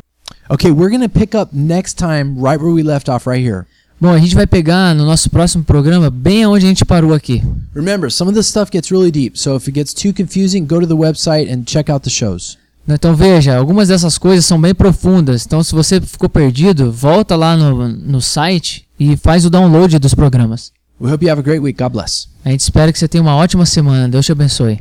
[0.48, 3.66] Okay, we're going to pick up next time right where we left off right here.
[4.00, 7.42] Bom, a gente vai pegar no nosso próximo programa bem aonde a gente parou aqui.
[7.74, 10.80] Remember, some of this stuff gets really deep, so if it gets too confusing, go
[10.80, 12.56] to the website and check out the shows.
[12.88, 15.44] Então veja, algumas dessas coisas são bem profundas.
[15.44, 20.14] Então se você ficou perdido, volta lá no, no site e faz o download dos
[20.14, 20.72] programas.
[20.98, 21.82] We hope you have a great week.
[21.82, 22.26] God bless.
[22.42, 24.08] A gente espera que você tenha uma ótima semana.
[24.08, 24.80] Deus te abençoe.